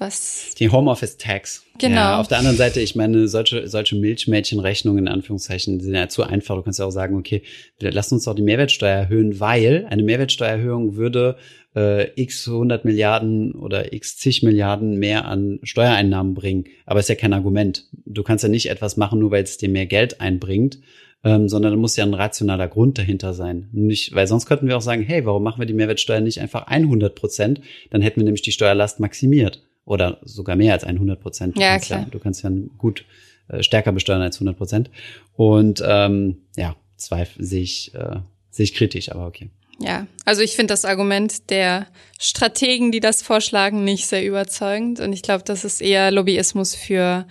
Was 0.00 0.54
die 0.56 0.70
Homeoffice 0.70 1.16
Tax. 1.16 1.64
Genau. 1.76 1.96
Ja, 1.96 2.20
auf 2.20 2.28
der 2.28 2.38
anderen 2.38 2.56
Seite, 2.56 2.80
ich 2.80 2.94
meine, 2.94 3.26
solche, 3.26 3.66
solche 3.66 3.96
Milchmädchenrechnungen 3.96 5.06
in 5.06 5.12
Anführungszeichen 5.12 5.80
sind 5.80 5.92
ja 5.92 6.08
zu 6.08 6.22
einfach. 6.22 6.54
Du 6.54 6.62
kannst 6.62 6.78
ja 6.78 6.84
auch 6.84 6.92
sagen, 6.92 7.16
okay, 7.16 7.42
lass 7.80 8.12
uns 8.12 8.22
doch 8.22 8.34
die 8.34 8.42
Mehrwertsteuer 8.42 8.94
erhöhen, 8.96 9.40
weil 9.40 9.86
eine 9.90 10.04
Mehrwertsteuererhöhung 10.04 10.94
würde 10.94 11.36
äh, 11.74 12.10
x 12.14 12.46
100 12.46 12.84
Milliarden 12.84 13.52
oder 13.52 13.92
x 13.92 14.16
zig 14.18 14.44
Milliarden 14.44 15.00
mehr 15.00 15.26
an 15.26 15.58
Steuereinnahmen 15.64 16.34
bringen. 16.34 16.66
Aber 16.86 17.00
ist 17.00 17.08
ja 17.08 17.16
kein 17.16 17.32
Argument. 17.32 17.84
Du 18.06 18.22
kannst 18.22 18.44
ja 18.44 18.48
nicht 18.48 18.70
etwas 18.70 18.96
machen, 18.96 19.18
nur 19.18 19.32
weil 19.32 19.42
es 19.42 19.58
dir 19.58 19.68
mehr 19.68 19.86
Geld 19.86 20.20
einbringt, 20.20 20.78
ähm, 21.24 21.48
sondern 21.48 21.72
da 21.72 21.78
muss 21.78 21.96
ja 21.96 22.04
ein 22.04 22.14
rationaler 22.14 22.68
Grund 22.68 22.98
dahinter 22.98 23.34
sein. 23.34 23.68
Nicht, 23.72 24.14
weil 24.14 24.26
sonst 24.26 24.46
könnten 24.46 24.68
wir 24.68 24.76
auch 24.76 24.82
sagen, 24.82 25.02
hey, 25.02 25.24
warum 25.24 25.42
machen 25.42 25.60
wir 25.60 25.66
die 25.66 25.74
Mehrwertsteuer 25.74 26.20
nicht 26.20 26.40
einfach 26.40 26.66
100 26.66 27.14
Prozent? 27.14 27.60
Dann 27.90 28.02
hätten 28.02 28.20
wir 28.20 28.24
nämlich 28.24 28.42
die 28.42 28.52
Steuerlast 28.52 29.00
maximiert 29.00 29.62
oder 29.84 30.18
sogar 30.22 30.54
mehr 30.54 30.74
als 30.74 30.84
100 30.84 31.20
Prozent. 31.20 31.58
Ja, 31.58 31.78
klar. 31.78 32.00
Ja, 32.00 32.06
du 32.10 32.18
kannst 32.18 32.44
ja 32.44 32.50
gut 32.76 33.04
äh, 33.48 33.62
stärker 33.62 33.92
besteuern 33.92 34.22
als 34.22 34.36
100 34.36 34.56
Prozent. 34.56 34.90
Und 35.34 35.82
ähm, 35.84 36.42
ja, 36.56 36.76
Zweifel 36.96 37.44
sehe 37.44 37.62
ich, 37.62 37.94
äh, 37.94 38.20
sehe 38.50 38.64
ich 38.64 38.74
kritisch, 38.74 39.10
aber 39.10 39.26
okay. 39.26 39.50
Ja, 39.80 40.06
also 40.24 40.42
ich 40.42 40.56
finde 40.56 40.72
das 40.72 40.84
Argument 40.84 41.50
der 41.50 41.86
Strategen, 42.18 42.90
die 42.90 43.00
das 43.00 43.22
vorschlagen, 43.22 43.84
nicht 43.84 44.06
sehr 44.06 44.24
überzeugend. 44.24 44.98
Und 45.00 45.12
ich 45.12 45.22
glaube, 45.22 45.44
das 45.44 45.64
ist 45.64 45.80
eher 45.80 46.10
Lobbyismus 46.10 46.74
für, 46.74 47.26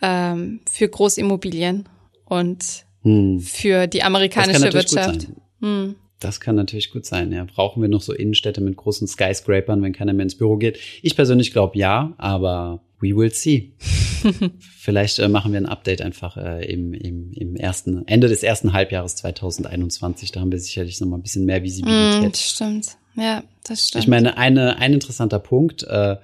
ähm, 0.00 0.60
für 0.70 0.88
Großimmobilien 0.88 1.88
und 2.24 2.86
hm. 3.02 3.40
für 3.40 3.86
die 3.86 4.02
amerikanische 4.02 4.72
Wirtschaft. 4.72 5.28
Hm. 5.60 5.96
Das 6.20 6.40
kann 6.40 6.54
natürlich 6.54 6.92
gut 6.92 7.04
sein, 7.04 7.32
ja. 7.32 7.44
Brauchen 7.44 7.82
wir 7.82 7.88
noch 7.88 8.00
so 8.00 8.12
Innenstädte 8.12 8.60
mit 8.60 8.76
großen 8.76 9.08
Skyscrapern, 9.08 9.82
wenn 9.82 9.92
keiner 9.92 10.12
mehr 10.12 10.22
ins 10.22 10.36
Büro 10.36 10.56
geht? 10.56 10.78
Ich 11.02 11.16
persönlich 11.16 11.52
glaube 11.52 11.76
ja, 11.78 12.14
aber 12.16 12.80
we 13.00 13.16
will 13.16 13.32
see. 13.32 13.72
Vielleicht 14.78 15.18
äh, 15.18 15.28
machen 15.28 15.52
wir 15.52 15.60
ein 15.60 15.66
Update 15.66 16.00
einfach 16.00 16.36
äh, 16.36 16.64
im, 16.72 16.94
im, 16.94 17.32
im 17.32 17.56
ersten, 17.56 18.06
Ende 18.06 18.28
des 18.28 18.44
ersten 18.44 18.72
Halbjahres 18.72 19.16
2021. 19.16 20.30
Da 20.30 20.40
haben 20.40 20.52
wir 20.52 20.60
sicherlich 20.60 21.00
noch 21.00 21.08
mal 21.08 21.16
ein 21.16 21.22
bisschen 21.22 21.44
mehr 21.44 21.62
Visibilität. 21.62 22.22
Mm, 22.22 22.30
das 22.30 22.50
stimmt. 22.50 22.96
Ja, 23.16 23.42
das 23.64 23.88
stimmt. 23.88 24.04
Ich 24.04 24.08
meine, 24.08 24.36
eine, 24.36 24.78
ein 24.78 24.92
interessanter 24.92 25.40
Punkt, 25.40 25.82
äh, 25.82 26.16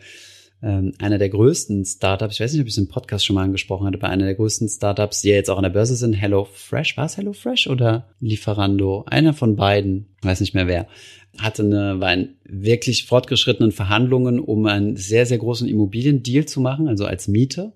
ähm, 0.62 0.92
einer 0.98 1.18
der 1.18 1.28
größten 1.28 1.84
Startups, 1.84 2.34
ich 2.34 2.40
weiß 2.40 2.52
nicht, 2.52 2.62
ob 2.62 2.66
ich 2.66 2.74
es 2.74 2.78
im 2.78 2.88
Podcast 2.88 3.24
schon 3.24 3.34
mal 3.34 3.44
angesprochen 3.44 3.86
hatte, 3.86 3.98
bei 3.98 4.08
einer 4.08 4.24
der 4.24 4.34
größten 4.34 4.68
Startups, 4.68 5.22
die 5.22 5.28
ja 5.28 5.36
jetzt 5.36 5.50
auch 5.50 5.56
an 5.56 5.62
der 5.62 5.70
Börse 5.70 5.94
sind, 5.94 6.14
HelloFresh, 6.14 6.96
war 6.96 7.06
es 7.06 7.16
HelloFresh 7.16 7.68
oder 7.68 8.08
Lieferando? 8.20 9.04
Einer 9.06 9.34
von 9.34 9.54
beiden, 9.54 10.06
weiß 10.22 10.40
nicht 10.40 10.54
mehr 10.54 10.66
wer, 10.66 10.88
hatte 11.38 11.62
eine, 11.62 12.00
war 12.00 12.12
in 12.12 12.30
wirklich 12.44 13.04
fortgeschrittenen 13.04 13.70
Verhandlungen, 13.70 14.40
um 14.40 14.66
einen 14.66 14.96
sehr, 14.96 15.26
sehr 15.26 15.38
großen 15.38 15.68
Immobiliendeal 15.68 16.46
zu 16.46 16.60
machen, 16.60 16.88
also 16.88 17.04
als 17.06 17.28
Miete 17.28 17.72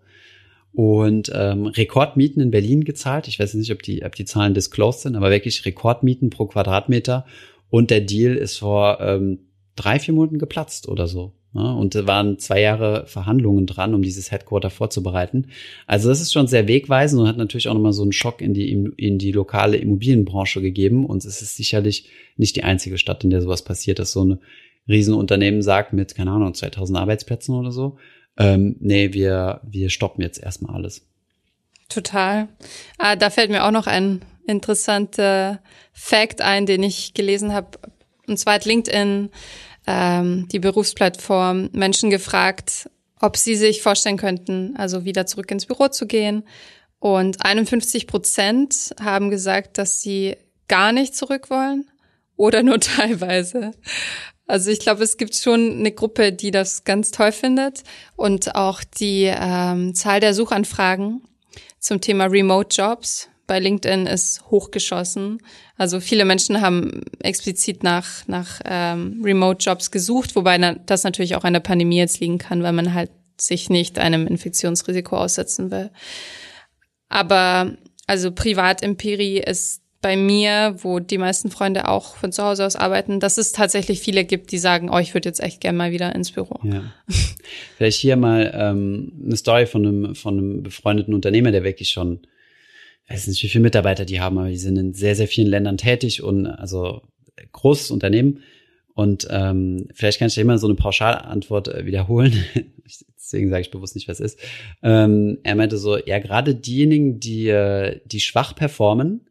und 0.73 1.31
ähm, 1.35 1.67
Rekordmieten 1.67 2.43
in 2.43 2.51
Berlin 2.51 2.85
gezahlt. 2.85 3.29
Ich 3.29 3.39
weiß 3.39 3.55
nicht, 3.55 3.71
ob 3.73 3.83
die, 3.83 4.05
ob 4.05 4.15
die 4.15 4.25
Zahlen 4.25 4.55
disclosed 4.55 5.03
sind, 5.03 5.17
aber 5.17 5.31
wirklich 5.31 5.65
Rekordmieten 5.65 6.31
pro 6.31 6.47
Quadratmeter. 6.47 7.27
Und 7.71 7.91
der 7.91 8.01
Deal 8.01 8.35
ist 8.35 8.59
vor 8.59 9.01
ähm, 9.01 9.41
drei, 9.77 9.99
vier 9.99 10.15
Monaten 10.15 10.39
geplatzt 10.39 10.89
oder 10.89 11.07
so. 11.07 11.33
Ja, 11.55 11.73
und 11.73 11.95
da 11.95 12.07
waren 12.07 12.39
zwei 12.39 12.63
Jahre 12.63 13.07
Verhandlungen 13.07 13.67
dran, 13.67 13.95
um 13.95 14.03
dieses 14.03 14.31
Headquarter 14.31 14.71
vorzubereiten. 14.71 15.49
Also 15.87 16.09
das 16.09 16.23
ist 16.23 16.33
schon 16.33 16.47
sehr 16.47 16.67
wegweisend 16.67 17.21
und 17.21 17.29
hat 17.29 17.37
natürlich 17.37 17.69
auch 17.69 17.75
nochmal 17.75 17.93
so 17.93 18.03
einen 18.03 18.13
Schock 18.13 18.41
in 18.41 18.55
die, 18.55 18.73
in 18.73 19.19
die 19.19 19.33
lokale 19.33 19.77
Immobilienbranche 19.77 20.63
gegeben. 20.63 21.05
Und 21.05 21.25
es 21.27 21.43
ist 21.43 21.57
sicherlich 21.57 22.09
nicht 22.39 22.57
die 22.57 22.65
einzige 22.65 22.97
Stadt, 22.97 23.23
in 23.23 23.31
der 23.31 23.43
sowas 23.43 23.63
passiert, 23.63 23.99
dass 23.99 24.13
so 24.13 24.25
ein 24.25 24.39
Riesenunternehmen 24.89 25.63
sagt 25.63 25.93
mit, 25.93 26.15
keine 26.15 26.31
Ahnung, 26.31 26.55
2000 26.55 26.99
Arbeitsplätzen 26.99 27.55
oder 27.55 27.71
so, 27.71 27.99
ähm, 28.39 28.77
nee, 28.81 29.13
wir, 29.13 29.61
wir 29.63 29.91
stoppen 29.91 30.23
jetzt 30.23 30.43
erstmal 30.43 30.75
alles. 30.75 31.07
Total. 31.89 32.49
Ah, 32.97 33.17
da 33.17 33.29
fällt 33.29 33.51
mir 33.51 33.65
auch 33.65 33.71
noch 33.71 33.87
ein 33.87 34.23
interessanter 34.47 35.61
Fact 35.93 36.41
ein, 36.41 36.65
den 36.67 36.83
ich 36.83 37.15
gelesen 37.15 37.53
habe. 37.53 37.79
Und 38.27 38.39
zwar 38.39 38.55
hat 38.55 38.65
LinkedIn 38.65 39.31
ähm, 39.87 40.49
die 40.51 40.59
Berufsplattform 40.59 41.71
Menschen 41.73 42.11
gefragt, 42.11 42.89
ob 43.21 43.37
sie 43.37 43.55
sich 43.57 43.83
vorstellen 43.83 44.17
könnten, 44.17 44.77
also 44.77 45.05
wieder 45.05 45.27
zurück 45.27 45.51
ins 45.51 45.67
Büro 45.67 45.89
zu 45.89 46.07
gehen. 46.07 46.45
Und 46.99 47.45
51 47.45 48.07
Prozent 48.07 48.95
haben 49.01 49.31
gesagt, 49.31 49.79
dass 49.79 50.01
sie 50.01 50.37
gar 50.69 50.93
nicht 50.93 51.17
zurück 51.17 51.51
wollen 51.51 51.91
oder 52.37 52.63
nur 52.63 52.81
teilweise. 52.81 53.73
Also 54.47 54.71
ich 54.71 54.81
glaube, 54.81 55.03
es 55.03 55.17
gibt 55.17 55.35
schon 55.35 55.79
eine 55.79 55.93
Gruppe, 55.93 56.33
die 56.33 56.51
das 56.51 56.85
ganz 56.85 57.11
toll 57.11 57.33
findet. 57.33 57.85
Und 58.17 58.55
auch 58.55 58.83
die 58.85 59.33
ähm, 59.35 59.95
Zahl 59.95 60.21
der 60.21 60.35
Suchanfragen 60.35 61.23
zum 61.79 62.01
Thema 62.01 62.27
Remote 62.27 62.75
Jobs 62.75 63.29
bei 63.47 63.59
LinkedIn 63.59 64.07
ist 64.07 64.45
hochgeschossen. 64.51 65.39
Also 65.77 66.01
viele 66.01 66.25
Menschen 66.25 66.61
haben 66.61 67.03
explizit 67.21 67.83
nach, 67.83 68.27
nach 68.27 68.61
ähm, 68.65 69.21
Remote-Jobs 69.23 69.91
gesucht, 69.91 70.37
wobei 70.37 70.59
na, 70.59 70.75
das 70.75 71.05
natürlich 71.05 71.37
auch 71.37 71.45
an 71.45 71.53
der 71.53 71.61
Pandemie 71.61 71.99
jetzt 71.99 72.21
liegen 72.21 72.39
kann, 72.39 72.63
weil 72.63 72.73
man 72.73 72.95
halt 72.95 73.11
sich 73.39 73.71
nicht 73.71 73.99
einem 73.99 74.27
Infektionsrisiko 74.27 75.17
aussetzen 75.17 75.71
will. 75.71 75.91
Aber 77.09 77.77
also 78.07 78.33
Privatempirie 78.33 79.39
ist 79.39 79.83
bei 80.01 80.17
mir, 80.17 80.75
wo 80.79 80.99
die 80.99 81.19
meisten 81.19 81.51
Freunde 81.51 81.89
auch 81.89 82.17
von 82.17 82.33
zu 82.33 82.43
Hause 82.43 82.67
aus 82.67 82.75
arbeiten, 82.75 83.21
dass 83.21 83.39
es 83.39 83.53
tatsächlich 83.53 84.01
viele 84.01 84.25
gibt, 84.25 84.51
die 84.51 84.59
sagen, 84.59 84.91
oh, 84.91 84.99
ich 84.99 85.15
würde 85.15 85.29
jetzt 85.29 85.41
echt 85.41 85.61
gerne 85.61 85.79
mal 85.79 85.93
wieder 85.93 86.15
ins 86.15 86.33
Büro. 86.33 86.59
Ja. 86.65 86.93
Vielleicht 87.77 88.01
hier 88.01 88.17
mal 88.17 88.53
ähm, 88.55 89.13
eine 89.25 89.37
Story 89.37 89.67
von 89.67 89.87
einem, 89.87 90.15
von 90.17 90.39
einem 90.39 90.63
befreundeten 90.65 91.15
Unternehmer, 91.15 91.53
der 91.53 91.63
wirklich 91.63 91.91
schon 91.91 92.21
weiß 93.09 93.27
nicht, 93.27 93.43
wie 93.43 93.49
viele 93.49 93.63
Mitarbeiter 93.63 94.05
die 94.05 94.21
haben, 94.21 94.39
aber 94.39 94.49
die 94.49 94.57
sind 94.57 94.77
in 94.77 94.95
sehr, 94.95 95.15
sehr 95.17 95.29
vielen 95.29 95.49
Ländern 95.49 95.77
tätig 95.77 96.23
und 96.23 96.47
also 96.47 97.03
großes 97.53 97.91
Unternehmen. 97.91 98.41
Und 98.95 99.27
ähm, 99.31 99.89
vielleicht 99.95 100.19
kann 100.19 100.29
ich 100.29 100.35
dir 100.35 100.43
immer 100.43 100.59
so 100.59 100.67
eine 100.67 100.77
Pauschalantwort 100.77 101.69
äh, 101.69 101.87
wiederholen. 101.87 102.45
Deswegen 103.17 103.49
sage 103.49 103.63
ich 103.63 103.71
bewusst 103.71 103.95
nicht, 103.95 104.09
was 104.09 104.21
ist. 104.21 104.39
Ähm, 104.83 105.39
er 105.43 105.55
meinte 105.55 105.79
so, 105.79 105.97
ja, 105.97 106.19
gerade 106.19 106.55
diejenigen, 106.55 107.19
die, 107.19 107.49
äh, 107.49 108.01
die 108.05 108.21
schwach 108.21 108.55
performen, 108.55 109.23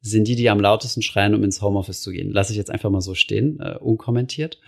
sind 0.00 0.26
die, 0.26 0.36
die 0.36 0.48
am 0.48 0.60
lautesten 0.60 1.02
schreien, 1.02 1.34
um 1.34 1.44
ins 1.44 1.60
Homeoffice 1.60 2.00
zu 2.00 2.10
gehen. 2.10 2.30
Lasse 2.30 2.52
ich 2.52 2.56
jetzt 2.56 2.70
einfach 2.70 2.88
mal 2.88 3.02
so 3.02 3.14
stehen, 3.14 3.60
äh, 3.60 3.76
unkommentiert. 3.78 4.58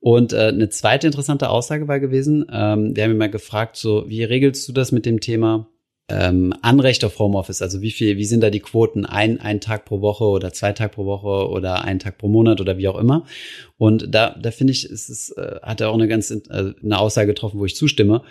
Und 0.00 0.34
äh, 0.34 0.48
eine 0.48 0.68
zweite 0.68 1.06
interessante 1.06 1.48
Aussage 1.48 1.88
war 1.88 2.00
gewesen, 2.00 2.44
ähm, 2.52 2.94
wir 2.94 3.04
haben 3.04 3.12
ihn 3.12 3.18
mal 3.18 3.30
gefragt, 3.30 3.76
so, 3.76 4.04
wie 4.08 4.24
regelst 4.24 4.68
du 4.68 4.72
das 4.72 4.92
mit 4.92 5.06
dem 5.06 5.20
Thema 5.20 5.68
ähm, 6.12 6.54
Anrecht 6.62 7.04
auf 7.04 7.18
Homeoffice, 7.18 7.62
also 7.62 7.80
wie 7.80 7.90
viel, 7.90 8.18
wie 8.18 8.24
sind 8.24 8.42
da 8.42 8.50
die 8.50 8.60
Quoten? 8.60 9.06
Ein, 9.06 9.40
ein 9.40 9.60
Tag 9.60 9.84
pro 9.84 10.00
Woche 10.00 10.24
oder 10.24 10.52
zwei 10.52 10.72
Tage 10.72 10.92
pro 10.92 11.06
Woche 11.06 11.48
oder 11.50 11.84
ein 11.84 11.98
Tag 11.98 12.18
pro 12.18 12.28
Monat 12.28 12.60
oder 12.60 12.78
wie 12.78 12.88
auch 12.88 12.98
immer. 12.98 13.24
Und 13.78 14.14
da, 14.14 14.36
da 14.40 14.50
finde 14.50 14.72
ich, 14.72 14.88
ist 14.88 15.08
es 15.08 15.30
äh, 15.30 15.56
hat 15.62 15.80
er 15.80 15.90
auch 15.90 15.94
eine 15.94 16.08
ganz 16.08 16.30
äh, 16.30 16.40
eine 16.50 16.98
Aussage 16.98 17.28
getroffen, 17.28 17.58
wo 17.58 17.64
ich 17.64 17.76
zustimme. 17.76 18.22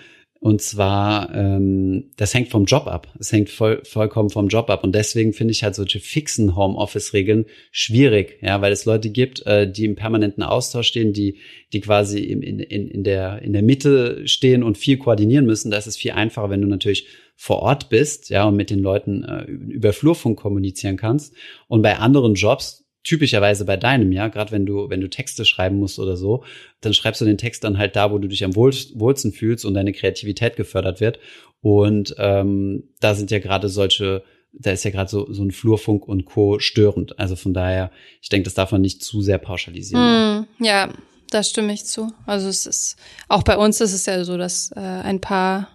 Und 0.43 0.59
zwar, 0.63 1.35
ähm, 1.35 2.09
das 2.17 2.33
hängt 2.33 2.49
vom 2.49 2.65
Job 2.65 2.87
ab. 2.87 3.13
Es 3.19 3.31
hängt 3.31 3.51
voll, 3.51 3.79
vollkommen 3.83 4.31
vom 4.31 4.47
Job 4.47 4.71
ab. 4.71 4.83
Und 4.83 4.95
deswegen 4.95 5.33
finde 5.33 5.51
ich 5.51 5.63
halt 5.63 5.75
solche 5.75 5.99
fixen 5.99 6.55
Homeoffice-Regeln 6.55 7.45
schwierig, 7.71 8.39
ja, 8.41 8.59
weil 8.59 8.71
es 8.71 8.85
Leute 8.85 9.11
gibt, 9.11 9.45
äh, 9.45 9.71
die 9.71 9.85
im 9.85 9.93
permanenten 9.93 10.41
Austausch 10.41 10.87
stehen, 10.87 11.13
die, 11.13 11.37
die 11.73 11.81
quasi 11.81 12.21
in, 12.21 12.41
in, 12.41 12.59
in, 12.59 13.03
der, 13.03 13.43
in 13.43 13.53
der 13.53 13.61
Mitte 13.61 14.27
stehen 14.27 14.63
und 14.63 14.79
viel 14.79 14.97
koordinieren 14.97 15.45
müssen. 15.45 15.69
Da 15.69 15.77
ist 15.77 15.85
es 15.85 15.95
viel 15.95 16.11
einfacher, 16.11 16.49
wenn 16.49 16.61
du 16.61 16.67
natürlich 16.67 17.05
vor 17.41 17.63
Ort 17.63 17.89
bist, 17.89 18.29
ja, 18.29 18.43
und 18.43 18.55
mit 18.55 18.69
den 18.69 18.77
Leuten 18.77 19.23
äh, 19.23 19.45
über 19.45 19.93
Flurfunk 19.93 20.37
kommunizieren 20.37 20.95
kannst. 20.95 21.33
Und 21.67 21.81
bei 21.81 21.97
anderen 21.97 22.35
Jobs, 22.35 22.85
typischerweise 23.03 23.65
bei 23.65 23.77
deinem, 23.77 24.11
ja, 24.11 24.27
gerade 24.27 24.51
wenn 24.51 24.67
du, 24.67 24.91
wenn 24.91 25.01
du 25.01 25.09
Texte 25.09 25.43
schreiben 25.43 25.77
musst 25.77 25.97
oder 25.97 26.15
so, 26.15 26.43
dann 26.81 26.93
schreibst 26.93 27.19
du 27.19 27.25
den 27.25 27.39
Text 27.39 27.63
dann 27.63 27.79
halt 27.79 27.95
da, 27.95 28.11
wo 28.11 28.19
du 28.19 28.27
dich 28.27 28.45
am 28.45 28.55
wohlsten 28.55 29.31
fühlst 29.31 29.65
und 29.65 29.73
deine 29.73 29.91
Kreativität 29.91 30.55
gefördert 30.55 31.01
wird. 31.01 31.17
Und 31.61 32.13
ähm, 32.19 32.83
da 32.99 33.15
sind 33.15 33.31
ja 33.31 33.39
gerade 33.39 33.69
solche, 33.69 34.21
da 34.53 34.69
ist 34.69 34.83
ja 34.83 34.91
gerade 34.91 35.09
so, 35.09 35.33
so 35.33 35.43
ein 35.43 35.49
Flurfunk 35.49 36.07
und 36.07 36.25
Co. 36.25 36.59
störend. 36.59 37.17
Also 37.17 37.35
von 37.35 37.55
daher, 37.55 37.89
ich 38.21 38.29
denke, 38.29 38.43
das 38.43 38.53
darf 38.53 38.71
man 38.71 38.81
nicht 38.81 39.03
zu 39.03 39.23
sehr 39.23 39.39
pauschalisieren. 39.39 40.41
Mm, 40.41 40.63
ja, 40.63 40.93
da 41.31 41.41
stimme 41.41 41.73
ich 41.73 41.85
zu. 41.85 42.13
Also 42.27 42.49
es 42.49 42.67
ist, 42.67 42.97
auch 43.29 43.41
bei 43.41 43.57
uns 43.57 43.81
ist 43.81 43.93
es 43.93 44.05
ja 44.05 44.23
so, 44.25 44.37
dass 44.37 44.71
äh, 44.75 44.79
ein 44.79 45.19
paar 45.19 45.69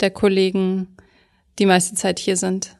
der 0.00 0.10
Kollegen 0.10 0.88
die 1.58 1.66
meiste 1.66 1.94
Zeit 1.94 2.18
hier 2.18 2.36
sind. 2.36 2.76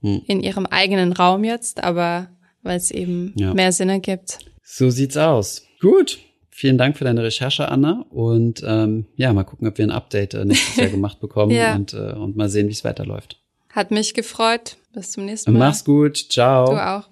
Hm. 0.00 0.22
In 0.26 0.40
ihrem 0.40 0.66
eigenen 0.66 1.12
Raum 1.12 1.44
jetzt, 1.44 1.82
aber 1.82 2.28
weil 2.62 2.76
es 2.76 2.90
eben 2.90 3.32
ja. 3.36 3.54
mehr 3.54 3.72
Sinn 3.72 3.88
ergibt. 3.88 4.38
So 4.62 4.90
sieht's 4.90 5.16
aus. 5.16 5.62
Gut. 5.80 6.18
Vielen 6.50 6.78
Dank 6.78 6.96
für 6.96 7.04
deine 7.04 7.22
Recherche, 7.22 7.68
Anna. 7.68 8.04
Und 8.10 8.62
ähm, 8.64 9.06
ja, 9.16 9.32
mal 9.32 9.44
gucken, 9.44 9.66
ob 9.66 9.78
wir 9.78 9.86
ein 9.86 9.90
Update 9.90 10.34
äh, 10.34 10.44
nächstes 10.44 10.76
Jahr 10.76 10.88
gemacht 10.90 11.18
bekommen 11.18 11.52
ja. 11.52 11.74
und, 11.74 11.94
äh, 11.94 12.12
und 12.12 12.36
mal 12.36 12.48
sehen, 12.48 12.68
wie 12.68 12.72
es 12.72 12.84
weiterläuft. 12.84 13.40
Hat 13.70 13.90
mich 13.90 14.14
gefreut. 14.14 14.76
Bis 14.92 15.12
zum 15.12 15.24
nächsten 15.24 15.52
Mal. 15.52 15.58
Mach's 15.58 15.84
gut. 15.84 16.16
Ciao. 16.16 16.66
Du 16.66 16.76
auch. 16.76 17.11